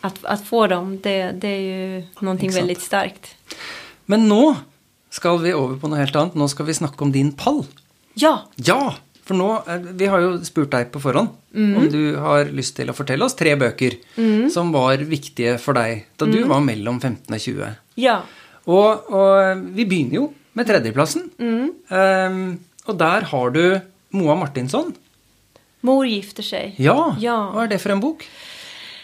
[0.00, 2.62] Att, att få dem, det, det är ju någonting Exakt.
[2.62, 3.34] väldigt starkt.
[4.06, 4.56] Men nå
[5.10, 6.34] skal vi over på noe helt annet.
[6.34, 7.64] Nå skal vi snakke om din pall.
[8.14, 8.94] Ja, Ja!
[9.28, 11.76] For nå, eh, Vi har jo spurt deg på forhånd Mm.
[11.76, 13.98] om du har lyst til å fortelle oss tre bøker
[14.50, 16.48] som var viktige for deg da du Mm.
[16.48, 17.76] var mellom 15 og 20.
[17.96, 18.22] ja.
[18.66, 21.30] Og, og vi begynner jo med tredjeplassen.
[21.38, 21.70] Mm.
[21.90, 23.80] Ehm, og der har du
[24.12, 24.94] Moa Martinsson.
[25.82, 26.74] Mor gifter sig.
[26.78, 27.50] Ja, Ja.
[27.52, 28.24] hva er det for en bok?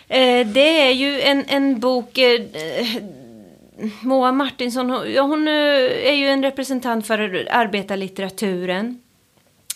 [0.09, 2.19] Eh, det är ju en, en bok...
[2.19, 3.03] Eh, eh,
[4.01, 5.55] Moa Martinsson, hon, ja, hon eh,
[6.09, 9.03] är ju en representant för arbetarlitteraturen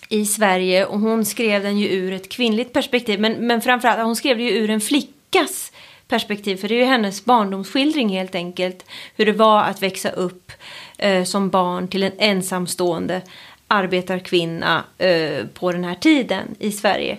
[0.09, 3.21] i Sverige och hon skrev den ju ur ett kvinnligt perspektiv.
[3.21, 5.73] Men, men framförallt, hon skrev det ju ur en flickas
[6.09, 6.57] perspektiv.
[6.57, 8.85] För det är ju hennes barndomsskildring helt enkelt.
[9.17, 10.53] Hur det var att växa upp
[10.99, 13.23] eh, som barn till en ensamstående
[13.69, 17.19] arbetarkvinna eh, på den här tiden i Sverige.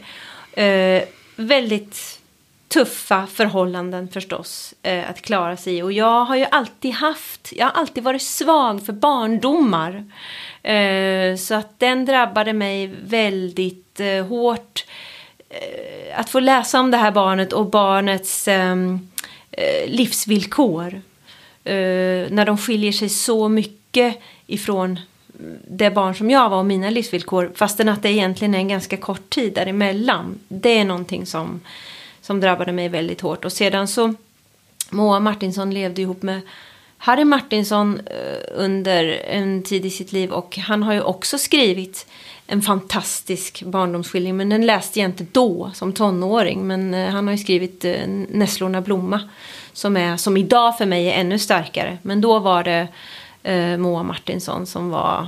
[0.54, 1.04] Eh,
[1.36, 2.19] väldigt
[2.70, 5.82] tuffa förhållanden förstås eh, att klara sig i.
[5.82, 10.06] Och jag har ju alltid haft, jag har alltid varit svag för barndomar.
[10.64, 14.86] Eh, så att den drabbade mig väldigt eh, hårt.
[15.50, 19.10] Eh, att få läsa om det här barnet och barnets ehm,
[19.52, 21.02] eh, livsvillkor.
[21.64, 25.00] Eh, när de skiljer sig så mycket ifrån
[25.68, 28.98] det barn som jag var och mina livsvillkor fastän att det egentligen är en ganska
[28.98, 30.40] kort tid däremellan.
[30.48, 31.62] Det är någonting som,
[32.30, 33.46] som drabbade mig väldigt hårt.
[33.46, 34.14] Och sedan så
[34.90, 36.42] Moa Martinsson levde ihop med
[36.98, 42.08] Harry Martinsson eh, under en tid i sitt liv och han har ju också skrivit
[42.48, 47.32] en fantastisk barndomsskildring men den läste jag inte då som tonåring men eh, han har
[47.32, 49.30] ju skrivit eh, Nässlorna blomma
[49.74, 52.88] som är som idag för mig är ännu starkare men då var det
[53.44, 55.28] eh, Moa Martinsson som var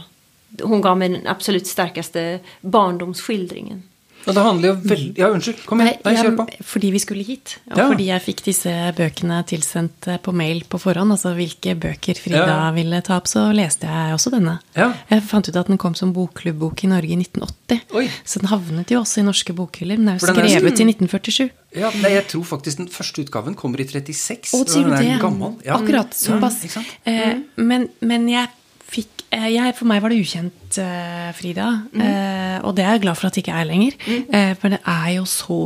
[0.63, 3.83] hon gav mig den absolut starkaste barndomsskildringen.
[4.27, 5.65] Og det handler jo veldig Ja, unnskyld.
[5.65, 5.97] Kom igjen.
[6.05, 6.45] Nei, kjør på.
[6.63, 7.57] fordi vi skulle hit.
[7.71, 7.87] Og Ja.
[7.89, 12.45] fordi jeg fikk disse bøkene tilsendt eh, på mail på forhånd, altså hvilke bøker Frida
[12.45, 12.71] Ja.
[12.71, 14.59] ville ta opp, så leste jeg også denne.
[14.75, 14.93] Ja.
[15.09, 17.81] Jeg fant ut at den kom som bokklubbok i Norge i 1980.
[17.95, 18.09] Oi.
[18.23, 19.97] Så den havnet jo også i norske bokhyller.
[19.97, 21.49] Den er jo er- skrevet i 1947.
[21.75, 24.51] Ja, nei, jeg tror faktisk den første utgaven kommer i 36.
[24.53, 25.19] Å, sier du er det?
[25.21, 25.55] Gammel.
[25.65, 25.77] Ja.
[25.77, 26.11] Akkurat.
[26.13, 26.61] Såpass.
[26.75, 26.83] Ja?
[27.05, 28.47] Eh, men, men jeg
[28.91, 31.67] fikk eh, jeg, For meg var det ukjent, eh, Frida.
[31.91, 33.97] Eh, og det er jeg glad for at det ikke er lenger.
[34.07, 35.59] Eh, for det er jo så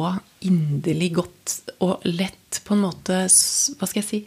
[0.45, 4.23] inderlig godt og lett på en måte Hva skal jeg si?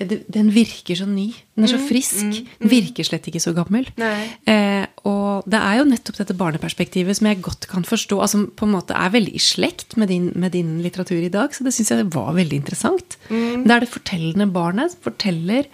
[0.00, 1.26] Den virker så ny.
[1.56, 2.38] Den er så frisk.
[2.62, 3.84] Den virker slett ikke så gammel.
[4.00, 8.68] Eh, og det er jo nettopp dette barneperspektivet som jeg godt kan forstå, altså på
[8.68, 11.74] en måte er veldig i slekt med din, med din litteratur i dag, så det
[11.76, 13.09] syns jeg var veldig interessant.
[13.28, 15.68] Det er det fortellende barnet som forteller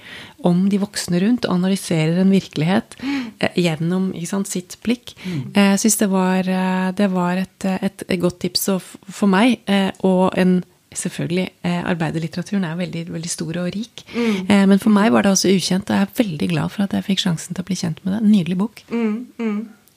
[0.47, 5.15] om de voksne rundt og analyserer en virkelighet eh, gjennom ikke sant, sitt blikk.
[5.25, 8.69] Eh, jeg syns det var, eh, det var et, et, godt tips
[9.09, 10.63] for meg, eh, og en
[10.97, 11.51] Selvfølgelig.
[11.67, 14.05] Eh, arbeiderlitteraturen er jo veldig, veldig stor og rik.
[14.17, 16.95] Eh, men for meg var det også ukjent, og jeg er veldig glad for at
[16.97, 18.21] jeg fikk sjansen til å bli kjent med det.
[18.23, 18.81] En nydelig bok.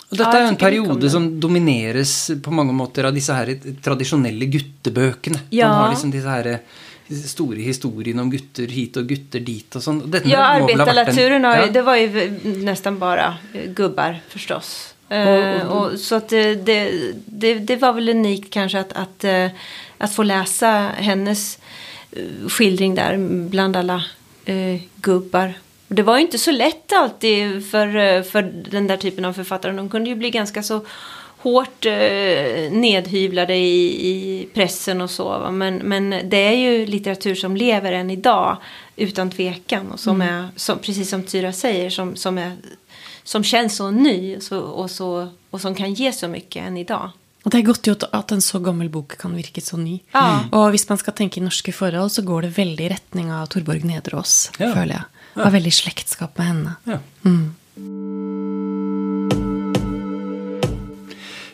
[0.10, 3.52] Og dette er jo en periode som domineres på mange måter av disse her
[3.86, 5.44] tradisjonelle guttebøkene.
[5.54, 5.70] Ja.
[5.70, 6.50] Man har liksom disse her
[7.10, 10.02] store historiene om gutter hit og gutter dit og sånn.
[10.12, 11.72] Dette Ja, må vel ha vært en- arbetarlitteraturen har ju, Ja.
[11.72, 14.94] det var ju nästan bara eh, gubbar förstås.
[15.10, 16.92] Eh, och, så att det, det,
[17.26, 19.48] det, det var väl unikt kanske att, att, eh,
[19.98, 21.60] att få läsa hennes
[22.12, 23.18] eh, skildring där
[23.50, 24.04] bland alla
[24.46, 25.54] eh, gubbar.
[25.88, 28.42] Och det var ju inte så lätt alltid för, eh, för
[28.72, 29.74] den där typen av författare.
[29.74, 30.82] De kunde ju bli ganska så
[31.42, 35.24] hårt eh, nedhyvlade i, i pressen och så.
[35.24, 35.52] Va?
[35.52, 38.58] Men, men det är ju litteratur som lever än idag
[38.96, 39.92] utan tvekan.
[39.92, 42.58] Och som är, som, precis som Tyra säger, som, som, är,
[43.24, 46.78] som känns så ny och, så, och, så, och som kan ge så mycket än
[46.78, 47.10] idag.
[47.46, 50.02] Og det er godt gjort at en så gammel bok kan virke så ny.
[50.12, 50.42] Ja.
[50.52, 53.46] Og hvis man skal tenke i norske forhold, så går det veldig i retning av
[53.48, 54.74] Torborg Nedreås, Ja.
[54.76, 55.04] føler jeg.
[55.40, 56.76] Har veldig slektskap med henne.
[56.84, 57.00] Ja.
[57.24, 57.56] Mm.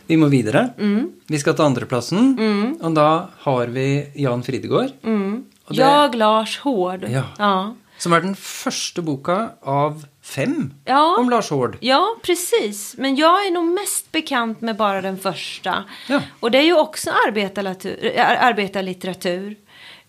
[0.08, 0.70] Vi må videre.
[0.78, 1.12] Mm.
[1.28, 2.36] Vi skal til andreplassen,
[2.82, 3.08] og da
[3.46, 4.92] har vi Jan Fridegård.
[5.04, 7.06] Og det- Jag, Lars Hård.
[7.10, 7.24] Ja.
[7.40, 7.74] ja.
[7.98, 11.16] Som er den første boka av fem Ja.
[11.18, 11.78] om Lars Hård.
[11.82, 12.96] Ja, precis.
[12.98, 15.84] Men jag är nog mest bekant med bara den första.
[16.10, 16.22] Ja.
[16.40, 18.20] Och det är ju också arbetarlitteratur.
[18.20, 19.56] ar- arbetarlitteratur.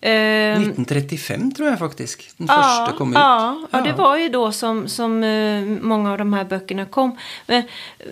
[0.06, 3.18] Ehm, 1935 tror jeg faktisk den ja, første kom ut.
[3.18, 7.16] Ja, och det var ju då som, som eh, många av de här böckerna kom.
[7.46, 7.62] Men
[7.98, 8.06] eh,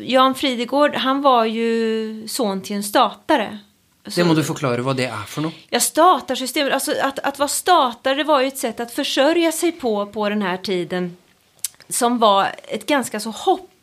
[0.00, 3.58] Jan Fridegård, han var ju son till en statare.
[4.14, 5.54] Det må du förklara vad det är för något.
[5.70, 10.06] Ja, statarsystemet, alltså att, att vara statare var ju ett sätt att försörja sig på
[10.06, 11.16] på den här tiden.
[11.88, 13.30] Som var ett ganska så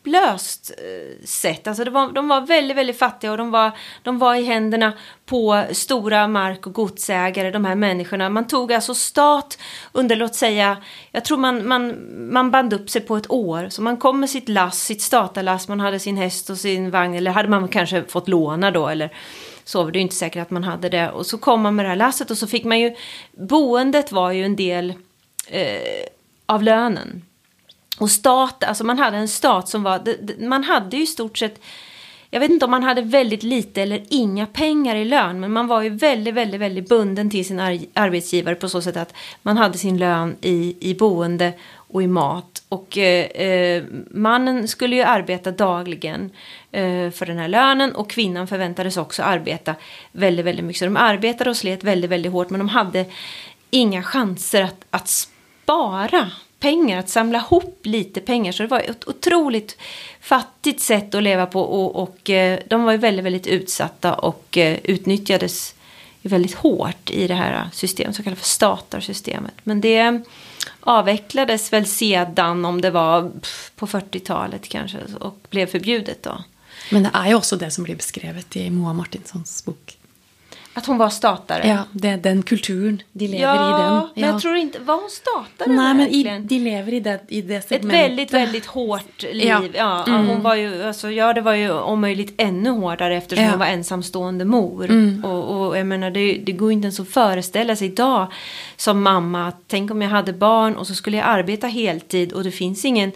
[0.06, 1.66] hopplöst eh, sätt.
[1.66, 4.92] Alltså det var, de var väldigt, väldigt fattiga och de var, de var i händerna
[5.26, 8.28] på stora mark och godsägare, de här människorna.
[8.28, 9.58] Man tog alltså stat
[9.92, 10.76] under, låt säga,
[11.12, 11.94] jag tror man, man,
[12.32, 13.68] man band upp sig på ett år.
[13.68, 17.14] Så man kom med sitt lass, sitt statarlass, man hade sin häst och sin vagn,
[17.14, 19.10] eller hade man kanske fått låna då, eller
[19.64, 21.10] så var det ju inte säkert att man hade det.
[21.10, 22.94] Och så kom man med det här lasset och så fick man ju,
[23.32, 24.94] boendet var ju en del
[25.48, 26.06] eh,
[26.46, 27.22] av lönen.
[27.98, 30.00] Och stat, alltså man hade en stat som var,
[30.48, 31.60] man hade ju i stort sett,
[32.30, 35.66] jag vet inte om man hade väldigt lite eller inga pengar i lön, men man
[35.66, 39.56] var ju väldigt, väldigt, väldigt bunden till sin ar arbetsgivare på så sätt att man
[39.56, 41.52] hade sin lön i, i boende
[41.88, 42.62] och i mat.
[42.68, 46.30] Och eh, eh, mannen skulle ju arbeta dagligen
[46.72, 49.74] eh, för den här lönen och kvinnan förväntades också arbeta
[50.12, 50.78] väldigt, väldigt mycket.
[50.78, 53.04] Så de arbetade och slet väldigt, väldigt hårt men de hade
[53.70, 56.30] inga chanser att, att spara
[56.66, 58.52] pengar, att samla ihop lite pengar.
[58.52, 59.78] Så det var ett otroligt
[60.20, 64.58] fattigt sätt att leva på och, och eh, de var ju väldigt, väldigt utsatta och
[64.58, 65.74] eh, utnyttjades
[66.22, 69.54] väldigt hårt i det här systemet, så kallat för statarsystemet.
[69.62, 70.18] Men det eh,
[70.80, 73.30] avvecklades väl sedan om det var
[73.76, 76.44] på 40-talet kanske och blev förbjudet då.
[76.90, 79.95] Men det är ju också det som blir beskrivet i Moa Martinsons bok.
[80.76, 81.68] Att hon var statare?
[81.68, 83.02] Ja, det är den kulturen.
[83.12, 83.94] De lever ja, i den.
[83.94, 84.78] Ja, men jag tror inte...
[84.78, 88.00] Var hon statare Nej, men i, de lever i det, i det segmentet.
[88.00, 89.44] Ett väldigt, väldigt hårt liv.
[89.44, 90.26] Ja, ja mm.
[90.26, 90.82] hon var ju...
[90.82, 93.50] Alltså, ja, det var ju om möjligt ännu hårdare eftersom ja.
[93.50, 94.84] hon var ensamstående mor.
[94.84, 95.24] Mm.
[95.24, 98.32] Och, och jag menar, det, det går inte ens att föreställa sig idag
[98.76, 102.44] som mamma att tänk om jag hade barn och så skulle jag arbeta heltid och
[102.44, 103.12] det finns ingen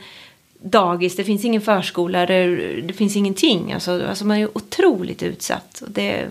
[0.63, 3.73] dagis, det finns ingen förskola, det, det finns ingenting.
[3.73, 5.83] Alltså, alltså man är ju otroligt utsatt.
[5.83, 6.27] Och det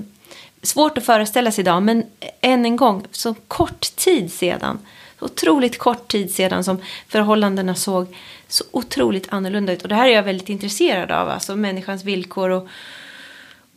[0.62, 2.04] svårt att föreställa sig idag, men
[2.42, 4.80] än en gång, så kort tid sedan,
[5.20, 8.16] så otroligt kort tid sedan som förhållandena såg
[8.48, 9.82] så otroligt annorlunda ut.
[9.82, 12.68] Och det här är jag väldigt intresserad av, alltså människans villkor och,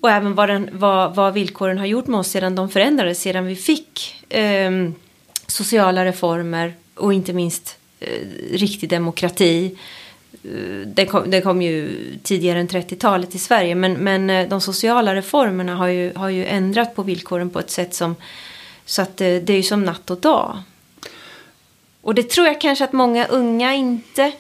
[0.01, 3.47] och även vad, den, vad, vad villkoren har gjort med oss sedan de förändrades, sedan
[3.47, 4.70] vi fick eh,
[5.47, 8.09] sociala reformer och inte minst eh,
[8.53, 9.78] riktig demokrati
[10.45, 13.74] Eh, det kom, det kom ju tidigare än 30-talet i Sverige.
[13.74, 17.70] Men, men eh, de sociala reformerna har ju, har ju ändrat på villkoren på ett
[17.70, 18.16] sätt som...
[18.84, 20.59] Så att eh, det, är ju som natt och dag.
[22.01, 24.32] Och det tror jag kanske att många unga inte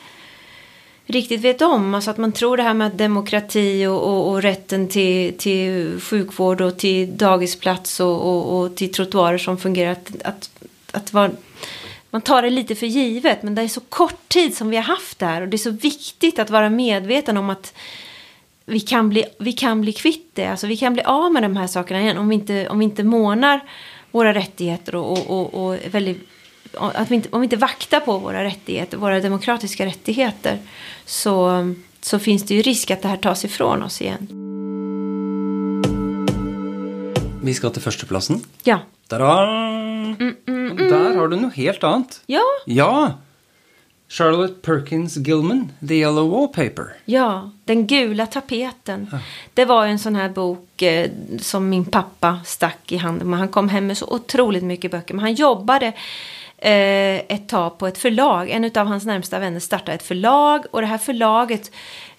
[1.06, 1.94] riktigt vet om.
[1.94, 6.60] Alltså att man tror det här med demokrati och, och, och rätten till, till sjukvård
[6.60, 9.92] och till dagisplats och, och, och till trottoarer som fungerar.
[9.92, 10.50] Att, att,
[10.92, 11.30] att vara
[12.12, 13.42] man tar det lite för givet.
[13.42, 15.42] Men det är så kort tid som vi har haft det här.
[15.42, 17.74] Och det är så viktigt att vara medveten om att
[18.64, 20.46] vi kan bli, vi kan bli kvitt det.
[20.46, 22.18] Alltså vi kan bli av med de här sakerna igen.
[22.18, 23.60] Om vi inte, om vi inte månar
[24.10, 26.28] våra rättigheter och, och, och, och väldigt,
[26.78, 30.58] att vi inte, om vi inte vaktar på våra rättigheter, våra demokratiska rättigheter.
[31.04, 34.28] Så, så finns det ju risk att det här tas ifrån oss igen.
[37.42, 38.40] Vi ska till första platsen.
[38.64, 38.80] Ja.
[39.10, 40.76] Mm, mm, mm.
[40.76, 42.20] Där har du något helt annat.
[42.26, 42.42] Ja.
[42.66, 43.12] Ja.
[44.08, 46.96] Charlotte Perkins Gilman, The Yellow Wallpaper.
[47.04, 49.08] Ja, Den gula tapeten.
[49.12, 49.18] Ja.
[49.54, 53.32] Det var en sån här bok eh, som min pappa stack i handen.
[53.32, 55.14] Han kom hem med så otroligt mycket böcker.
[55.14, 55.86] Men han jobbade
[56.58, 58.50] eh, ett tag på ett förlag.
[58.50, 60.64] En av hans närmsta vänner startade ett förlag.
[60.70, 61.70] Och det här förlaget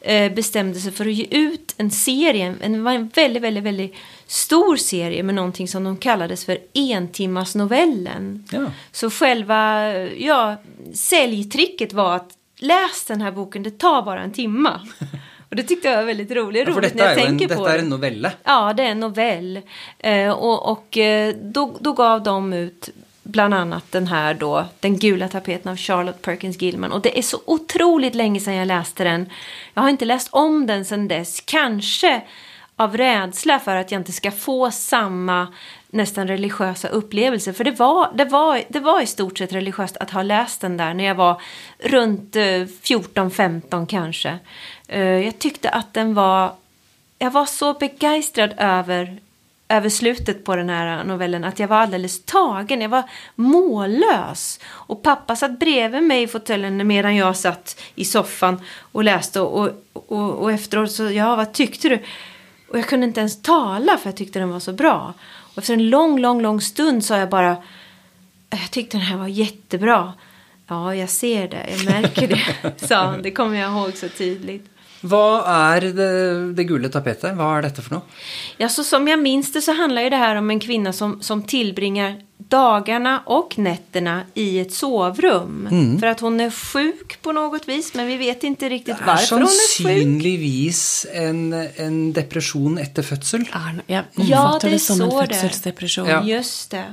[0.02, 2.46] eh, bestämde sig för att ge ut en serie.
[2.62, 3.96] En, en väldigt, väldigt, väldigt
[4.34, 8.46] stor serie med någonting som de kallades för entimmarsnovellen.
[8.52, 8.66] Ja.
[8.92, 10.56] Så själva ja,
[10.94, 12.30] säljtricket var att
[12.60, 14.82] läs den här boken, det tar bara en timma.
[15.50, 17.72] Och det tyckte jag var väldigt roligt, ja, roligt när jag tänker en, på det.
[17.72, 18.30] Detta är en novell.
[18.44, 19.62] Ja, det är en novell.
[20.00, 22.90] Eh, och och eh, då, då gav de ut
[23.24, 26.92] bland annat den här då, Den gula tapeten av Charlotte Perkins Gilman.
[26.92, 29.30] Och det är så otroligt länge sedan jag läste den.
[29.74, 31.42] Jag har inte läst om den sedan dess.
[31.42, 32.22] Kanske
[32.76, 35.48] av rädsla för att jag inte ska få samma
[35.94, 37.54] nästan religiösa upplevelse.
[37.54, 40.78] För det var, det, var, det var i stort sett religiöst att ha läst den
[40.78, 41.42] där när jag var
[41.80, 44.40] runt eh, 14-15 kanske.
[44.88, 46.52] Eh, jag tyckte att den var...
[47.20, 49.18] Jag var så begeistrad över,
[49.68, 52.82] över slutet på den här novellen att jag var alldeles tagen.
[52.82, 53.04] Jag var
[53.36, 54.60] mållös.
[54.66, 58.62] Och pappa satt bredvid mig i fåtöljen medan jag satt i soffan
[58.92, 59.42] och läste.
[59.42, 62.00] Och, och, och efteråt så, ja vad tyckte du?
[62.74, 65.14] Och jag kunde inte ens tala för jag tyckte den var så bra.
[65.24, 67.58] Och efter en lång, lång, lång stund sa jag bara äh,
[68.50, 70.14] jag tyckte den här var jättebra.
[70.68, 73.22] Ja, jag ser det, jag märker det, sa han.
[73.22, 74.70] Det kommer jag ihåg så tydligt.
[75.04, 75.44] Hva
[75.76, 76.10] er det,
[76.56, 77.34] det gule tapetet?
[77.36, 78.02] Hva er dette for noe?
[78.58, 81.22] Ja, så som jag minns det så handlar ju det här om en kvinna som,
[81.22, 85.98] som tillbringar dagarna och nätterna i ett sovrum.
[86.00, 89.36] För att hon är sjuk på något vis, men vi vet inte riktigt Det varför
[89.36, 89.88] hon är sjuk.
[89.88, 93.42] sannsynligvis en, en depresjon etter fødsel.
[93.54, 95.28] Er, jeg Ja, oppfatter det det som en så det.
[95.36, 96.08] fødselsdepresjon.
[96.10, 96.24] Ja.
[96.24, 96.86] Just det.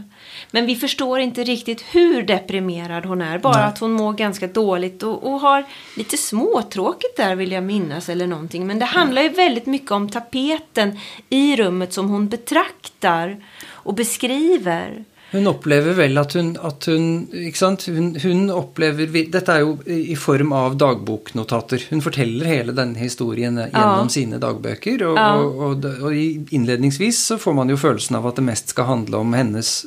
[0.50, 3.38] Men vi förstår inte riktigt hur deprimerad hon är.
[3.38, 5.64] Bara att hon mår ganska dåligt och, och har
[5.96, 8.66] lite småtråkigt där vill jag minnas eller någonting.
[8.66, 15.04] Men det handlar ju väldigt mycket om tapeten i rummet som hon betraktar och beskriver.
[15.32, 17.84] Hun opplever vel at hun, at hun Ikke sant?
[17.86, 21.84] Hun, hun opplever Dette er jo i form av dagboknotater.
[21.92, 24.08] Hun forteller hele denne historien gjennom Ja.
[24.10, 25.04] sine dagbøker.
[25.06, 25.28] Og, Ja.
[25.38, 26.12] og, og, og
[26.50, 29.86] innledningsvis så får man jo følelsen av at det mest skal handle om hennes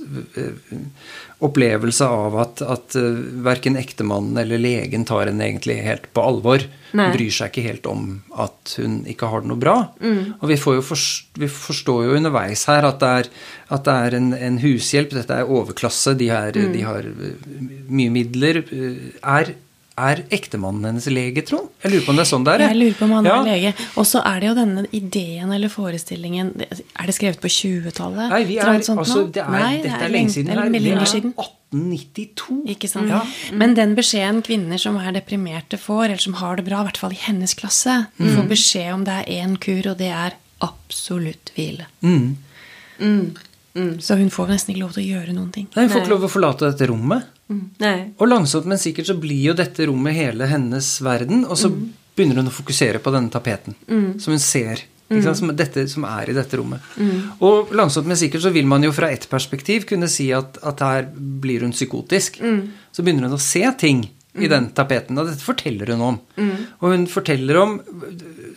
[1.43, 6.23] eh, opplevelse av at, at uh, verken ektemannen eller legen tar henne egentlig helt på
[6.23, 6.63] alvor.
[6.93, 7.09] Nei.
[7.09, 8.07] Hun bryr seg ikke helt om
[8.39, 9.75] at hun ikke har det noe bra.
[10.39, 13.29] Og vi, får jo forst, vi forstår jo underveis her at det er,
[13.73, 17.29] at det er en, en hushjelp, dette er overklasse, de, er, de har uh,
[17.89, 18.63] mye midler.
[19.97, 21.59] Er, er ektemannen hennes lege, tro?
[21.83, 22.63] Jeg lurer på om det er sånn det er.
[22.67, 23.35] Jeg lurer på om han Ja.
[23.41, 23.73] er lege.
[23.97, 28.29] Og så er det jo denne ideen eller forestillingen Er det skrevet på 20-tallet?
[28.29, 30.49] Nei, vi er, altså, det er, Nei, dette er lenge siden.
[30.49, 31.33] Eller Det er siden.
[31.37, 32.57] 1892.
[32.73, 33.09] Ikke sant?
[33.09, 33.21] Ja.
[33.53, 36.97] Men den beskjeden kvinner som er deprimerte får, eller som har det bra, i hvert
[37.01, 40.37] fall i hennes klasse, de får beskjed om det er én kur, og det er
[40.63, 41.87] absolutt hvile.
[42.01, 42.35] Mm.
[43.99, 45.65] Så hun får nesten ikke lov til å gjøre noen ting.
[45.73, 47.25] Nei, hun får ikke lov å forlate dette rommet.
[47.49, 48.13] Nej.
[48.17, 51.69] Og langsomt, men sikkert så blir jo dette rommet hele hennes verden, og så
[52.15, 53.75] begynner hun å fokusere på denne tapeten,
[54.21, 54.85] som hun ser.
[55.13, 55.37] Sant?
[55.37, 56.81] Som, dette, som er i dette rommet.
[57.43, 60.81] Og langsomt, men sikkert så vil man jo fra ett perspektiv kunne si at, at
[60.81, 62.39] her blir hun psykotisk.
[62.91, 64.07] Så begynner hun å se ting
[64.41, 66.15] i den tapeten, og dette forteller hun om.
[66.81, 67.75] Og hun forteller om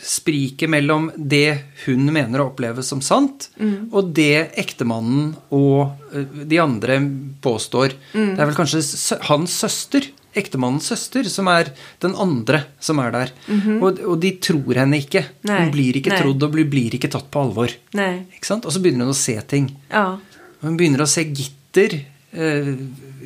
[0.02, 3.48] spriket mellom det hun mener å oppleve som sant,
[3.92, 6.98] og det ektemannen og eh, de andre
[7.44, 7.96] påstår.
[8.12, 8.82] Det er vel kanskje
[9.28, 11.70] hans søster, ektemannens søster, som er
[12.04, 13.30] den andre som er der.
[13.80, 15.24] og, og de tror henne ikke.
[15.48, 16.18] Nei, Hun blir ikke nei.
[16.20, 17.72] trodd og blir, blir ikke tatt på alvor.
[17.96, 19.70] Og så begynner hun å se ting.
[19.92, 20.18] Ja.
[20.64, 22.02] Hun begynner å se gitter.
[22.36, 22.72] Eh,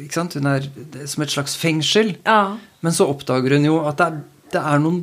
[0.05, 0.37] ikke sant?
[0.39, 0.69] Hun er
[1.11, 2.13] som et slags fengsel.
[2.27, 2.57] Ja.
[2.85, 4.21] Men så oppdager hun jo at det er,
[4.55, 5.01] det er noen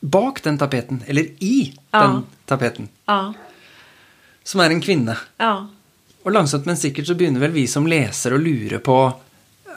[0.00, 2.00] bak den tapeten, eller i Ja.
[2.06, 3.32] den tapeten, Ja.
[4.44, 5.16] som er en kvinne.
[5.38, 5.66] Ja.
[6.24, 8.96] Og langsomt, men sikkert så begynner vel vi som leser å lure på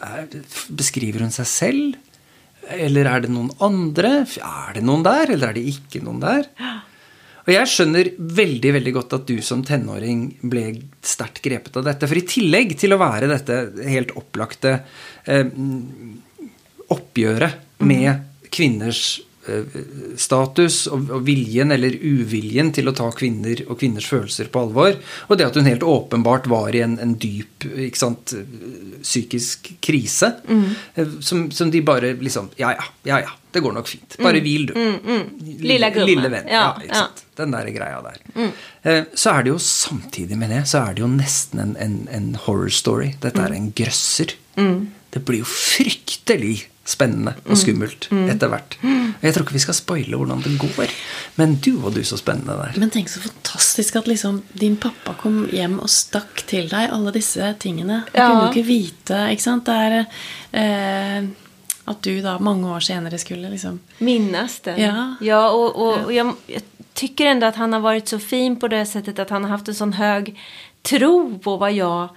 [0.04, 0.28] er,
[0.70, 1.96] Beskriver hun seg selv?
[2.70, 4.26] Eller er det noen andre?
[4.40, 6.48] Er det noen der, eller er det ikke noen der?
[7.44, 10.64] Og jeg skjønner veldig veldig godt at du som tenåring ble
[11.04, 12.08] sterkt grepet av dette.
[12.08, 14.78] For i tillegg til å være dette helt opplagte
[15.28, 15.50] eh,
[16.94, 19.33] oppgjøret med kvinners eh,
[20.18, 24.96] status og, viljen eller uviljen til å ta kvinner og kvinners følelser på alvor,
[25.28, 27.68] og det at hun helt åpenbart var i en, en dyp
[28.00, 28.34] sant,
[29.04, 30.34] psykisk krise,
[30.96, 34.16] eh, som, som de bare liksom Ja, ja, ja, ja, det går nok fint.
[34.24, 34.74] Bare hvil, du.
[35.64, 36.10] Lilla gumman.
[36.10, 36.48] Lille venn.
[36.52, 37.08] Ja, Ja.
[37.34, 38.20] Den der greia der.
[38.86, 41.96] Eh, Så er det jo samtidig med det, så er det jo nesten en, en,
[42.14, 43.14] en horror story.
[43.24, 44.36] Dette er en grøsser.
[45.14, 48.76] Det blir jo fryktelig spennende og skummelt etter hvert.
[48.84, 50.90] Og Jeg tror ikke vi skal spoile hvordan det går,
[51.40, 52.74] men du og du så spennende der.
[52.80, 57.14] Men tenk så fantastisk at liksom din pappa kom hjem og stakk til deg alle
[57.16, 58.04] disse tingene.
[58.12, 58.28] Du Ja.
[58.30, 59.66] kunne jo ikke vite, ikke sant.
[59.66, 60.06] Det er
[60.52, 61.24] eh,
[61.86, 64.80] at du da mange år senere skulle liksom Minnas den.
[64.82, 65.16] Ja.
[65.22, 66.62] ja och, och, och jag, jag
[66.94, 69.68] tycker ändå att han har varit så fin på det sättet att han har haft
[69.68, 70.40] en sån hög
[70.82, 72.10] tro på vad jag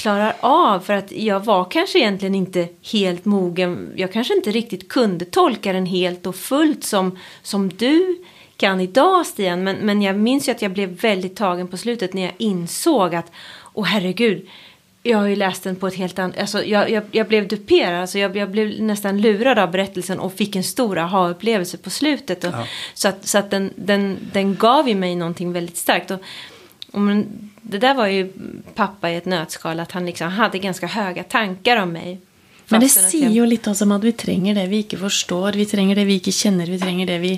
[0.00, 0.80] klarar av.
[0.80, 3.92] För att jag var kanske egentligen inte helt mogen.
[3.96, 8.24] Jag kanske inte riktigt kunde tolka den helt och fullt som, som du
[8.56, 9.64] kan idag Stian.
[9.64, 13.14] Men, men jag minns ju att jag blev väldigt tagen på slutet när jag insåg
[13.14, 13.32] att,
[13.74, 14.48] åh herregud,
[15.02, 16.38] jag har ju läst den på ett helt annat...
[16.38, 20.32] Alltså jag, jag, jag blev duperad, alltså jag, jag blev nästan lurad av berättelsen och
[20.32, 22.44] fick en stor aha-upplevelse på slutet.
[22.44, 22.52] Och,
[22.94, 26.10] Så att, så att den, den, den gav ju mig någonting väldigt starkt.
[26.10, 26.20] Och,
[26.92, 28.32] och men, det där var ju
[28.74, 32.20] pappa i ett nötskal, att han liksom hade ganska höga tankar om mig.
[32.70, 35.56] Men det att sier jo litt altså om at vi trenger det vi ikke forstår,
[35.58, 37.32] vi trenger det vi ikke kjenner, vi trenger det vi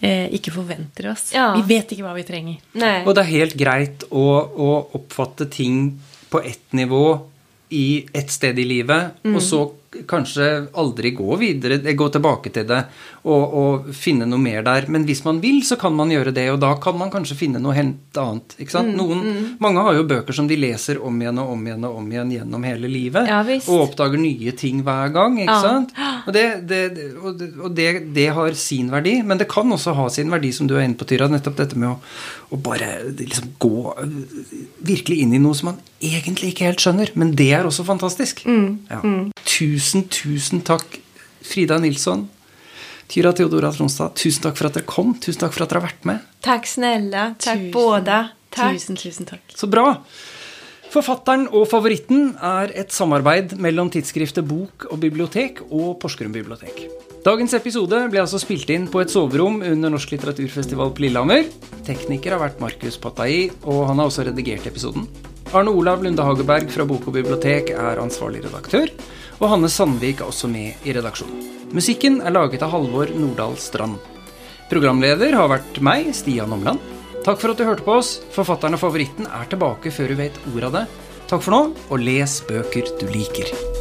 [0.00, 1.26] eh, ikke forventer oss.
[1.34, 1.50] Ja.
[1.58, 2.62] Vi vet ikke hva vi trenger.
[3.04, 6.00] Og det er helt greit å, å oppfatte ting
[6.32, 7.04] på ett nivå
[7.76, 9.66] i ett sted i livet, og så
[10.06, 12.84] kanskje aldri gå videre, eh, gå tilbake til det
[13.24, 14.86] og, og finne noe mer der.
[14.88, 17.58] Men hvis man vil, så kan man gjøre det, og da kan man kanskje finne
[17.60, 18.54] noe helt annet.
[18.62, 18.94] ikke sant?
[18.96, 22.06] Noen, Mange har jo bøker som de leser om igjen og om igjen og om
[22.14, 23.26] igjen gjennom hele livet.
[23.28, 25.40] Ja, og oppdager nye ting hver gang.
[25.42, 25.60] ikke Ja.
[25.60, 25.92] sant?
[26.26, 26.80] Og, det, det,
[27.20, 30.52] og, det, og det, det har sin verdi, men det kan også ha sin verdi,
[30.54, 31.28] som du er inne på, Tyra.
[31.28, 31.98] Nettopp dette med å,
[32.54, 33.74] å bare liksom gå
[34.86, 37.12] virkelig inn i noe som man egentlig ikke helt skjønner.
[37.20, 38.42] Men det er også fantastisk.
[38.46, 39.00] Ja.
[39.44, 40.98] Tusen, tusen takk,
[41.46, 42.26] Frida Nilsson.
[43.10, 45.16] Tyra Theodora Tronstad, tusen takk for at dere kom.
[45.18, 46.20] Tusen takk for at dere har vært med.
[46.46, 47.32] Tack snälla.
[47.42, 48.20] Tack Tusen- båda.
[48.50, 48.76] Tack.
[48.76, 49.42] Tusen, tusen takk.
[49.54, 49.96] Så bra!
[50.90, 56.80] Forfatteren og favoritten er et samarbeid mellom tidsskriftet Bok og Bibliotek og Porsgrunn bibliotek.
[57.22, 61.46] Dagens episode ble altså spilt inn på et soverom under Norsk litteraturfestival på Lillehammer.
[61.86, 65.06] Tekniker har vært Markus Patai, og han har også redigert episoden.
[65.52, 68.92] Arne Olav Lunde Hageberg fra Bok og bibliotek er ansvarlig redaktør,
[69.40, 71.40] og Hanne Sandvik er også med i redaksjonen.
[71.74, 73.98] Musikken er laget av Halvor Nordahl Strand.
[74.70, 76.78] Programleder har vært meg, Stian Omland.
[77.26, 78.20] Takk for at du hørte på oss.
[78.36, 80.86] Forfatteren og favoritten er tilbake før du vet ordet av det.
[81.26, 83.79] Takk for nå, og les bøker du liker.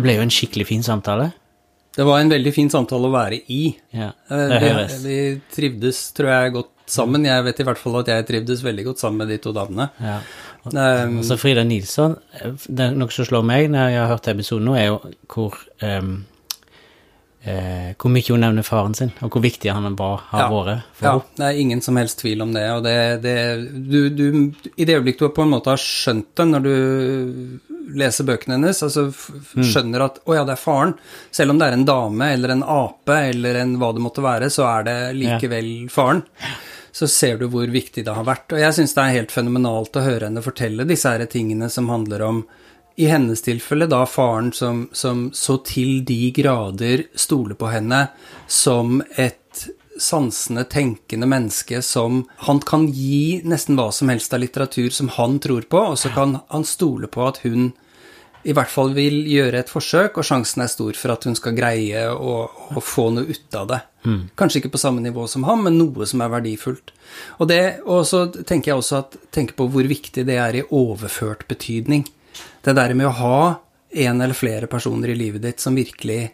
[0.00, 1.30] Det ble jo en skikkelig fin samtale.
[1.96, 3.62] Det var en veldig fin samtale å være i.
[3.92, 5.00] Ja, Eh, det Vi, høres.
[5.04, 7.24] vi trivdes, tror jeg, godt sammen.
[7.26, 9.90] Jeg vet i hvert fall at jeg trivdes veldig godt sammen med de to damene.
[10.00, 10.20] Ja.
[10.64, 12.16] Um, Altså Frida Nilsson,
[12.68, 14.98] det er noe som slår meg når jeg har hørt episoden nå, er jo
[15.32, 16.24] hvor ehm,
[17.44, 20.48] eh, Hvor mye hun nevner faren sin, og hvor viktig han var, har Ja.
[20.50, 21.22] vært for ja, henne.
[21.36, 22.66] det er ingen som helst tvil om det.
[22.74, 23.36] Og det, det
[23.90, 26.74] du, du, I det øyeblikk du på en måte har skjønt det når du
[27.96, 29.64] leser bøkene hennes, altså Mm.
[29.66, 30.94] skjønner at å ja, det er faren.
[31.34, 34.50] Selv om det er en dame eller en ape eller en hva det måtte være,
[34.52, 36.22] så er det likevel faren.
[36.92, 38.52] Så ser du hvor viktig det har vært.
[38.52, 41.88] Og jeg syns det er helt fenomenalt å høre henne fortelle disse her tingene som
[41.88, 42.44] handler om
[42.96, 48.06] i hennes tilfelle da faren som, som så til de grader stoler på henne
[48.50, 49.68] som et
[50.00, 55.38] sansende, tenkende menneske som Han kan gi nesten hva som helst av litteratur som han
[55.42, 57.72] tror på, og så kan han stole på at hun
[58.40, 61.52] i hvert fall vil gjøre et forsøk, og sjansen er stor for at hun skal
[61.52, 63.80] greie å, å få noe ut av det.
[64.40, 66.94] Kanskje ikke på samme nivå som ham, men noe som er verdifullt.
[67.36, 70.64] Og, det, og så tenker jeg også at tenker på hvor viktig det er i
[70.64, 72.06] overført betydning.
[72.62, 73.40] Det der med å ha
[73.92, 76.30] en eller flere personer i livet ditt som virkelig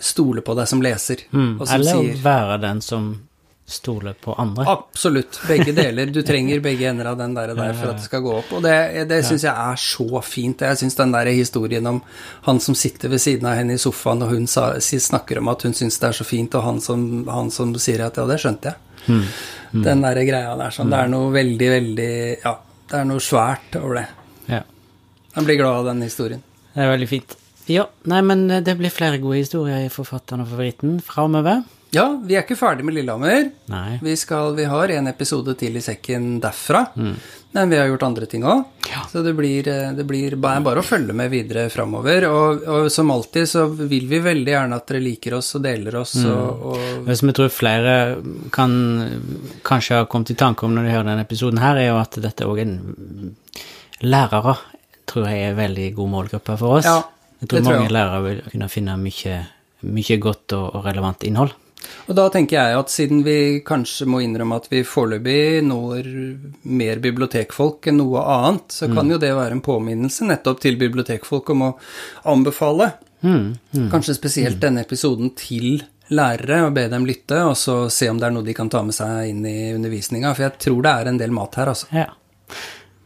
[0.00, 1.58] stoler på deg som leser, Mm.
[1.66, 3.10] som Eller sier være den som
[3.66, 4.64] stoler på andre.
[4.68, 5.38] Absolutt.
[5.48, 6.06] Begge deler.
[6.12, 8.50] Du trenger begge ender av den der, der for at det skal gå opp.
[8.52, 10.60] Og det, det syns jeg er så fint.
[10.66, 12.00] Jeg syns den der historien om
[12.48, 15.72] han som sitter ved siden av henne i hun sa, si- snakker om at hun
[15.72, 18.72] syns det er så fint, og han som, han som sier at ja, det skjønte
[18.74, 19.22] jeg.
[19.72, 20.90] Den der greia der sånn.
[20.90, 22.10] Det er noe veldig, veldig
[22.44, 22.56] Ja,
[22.90, 24.08] det er noe svært over det.
[24.48, 24.62] Ja.
[25.32, 26.42] Jeg blir glad av den historien.
[26.72, 27.36] Det er veldig fint.
[27.70, 31.62] Ja, nei, men eh, det blir flere gode historier i Forfatteren og favoritten framover.
[31.92, 33.50] Ja, vi er ikke ferdig med Lillehammer.
[33.68, 33.98] Nei.
[34.00, 36.86] Vi, skal, vi har en episode til i sekken derfra.
[37.52, 38.62] Men vi har gjort andre ting òg.
[38.88, 39.02] Ja.
[39.12, 42.24] Så det blir, eh, det blir bare, å følge med videre framover.
[42.32, 46.00] Og, og som alltid så vil vi veldig gjerne at dere liker oss og deler
[46.00, 46.16] oss.
[46.24, 47.96] Og, og Det som jeg tror flere
[48.56, 48.74] kan
[49.68, 52.20] kanskje ha kommet i tanke om når de hører denne episoden her, er jo at
[52.24, 53.36] dette òg er en
[54.02, 54.56] Lærere
[55.12, 56.88] tror jeg er en veldig god målgruppe for oss.
[56.88, 57.00] Ja,
[57.40, 57.96] jeg tror det tror mange jeg.
[57.98, 59.42] lærere vil kunne finne mye,
[59.98, 61.58] mye godt og, og relevant innhold.
[62.06, 63.36] Og da tenker jeg at siden vi
[63.66, 66.10] kanskje må innrømme at vi foreløpig når
[66.70, 71.50] mer bibliotekfolk enn noe annet, så kan jo det være en påminnelse nettopp til bibliotekfolk
[71.56, 71.72] om å
[72.30, 73.90] anbefale Mm, mm.
[73.90, 78.28] kanskje spesielt denne episoden til lærere, og be dem lytte, og så se om det
[78.28, 81.10] er noe de kan ta med seg inn i undervisninga, for jeg tror det er
[81.10, 81.88] en del mat her, altså.
[81.94, 82.08] Ja.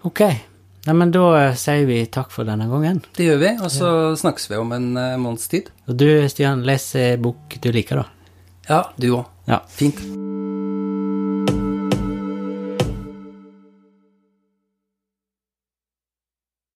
[0.08, 0.24] Ok.
[0.86, 3.00] Nei, men eh, sier vi takk for denne gangen.
[3.18, 3.88] Det gjør vi, og så
[4.18, 5.72] snakkes vi om en uh, måneds tid.
[5.90, 8.36] Og du, Stian, les eh, bok du liker, da.
[8.70, 9.24] Ja, du òg.
[9.50, 9.64] Ja.
[9.66, 9.98] Fint.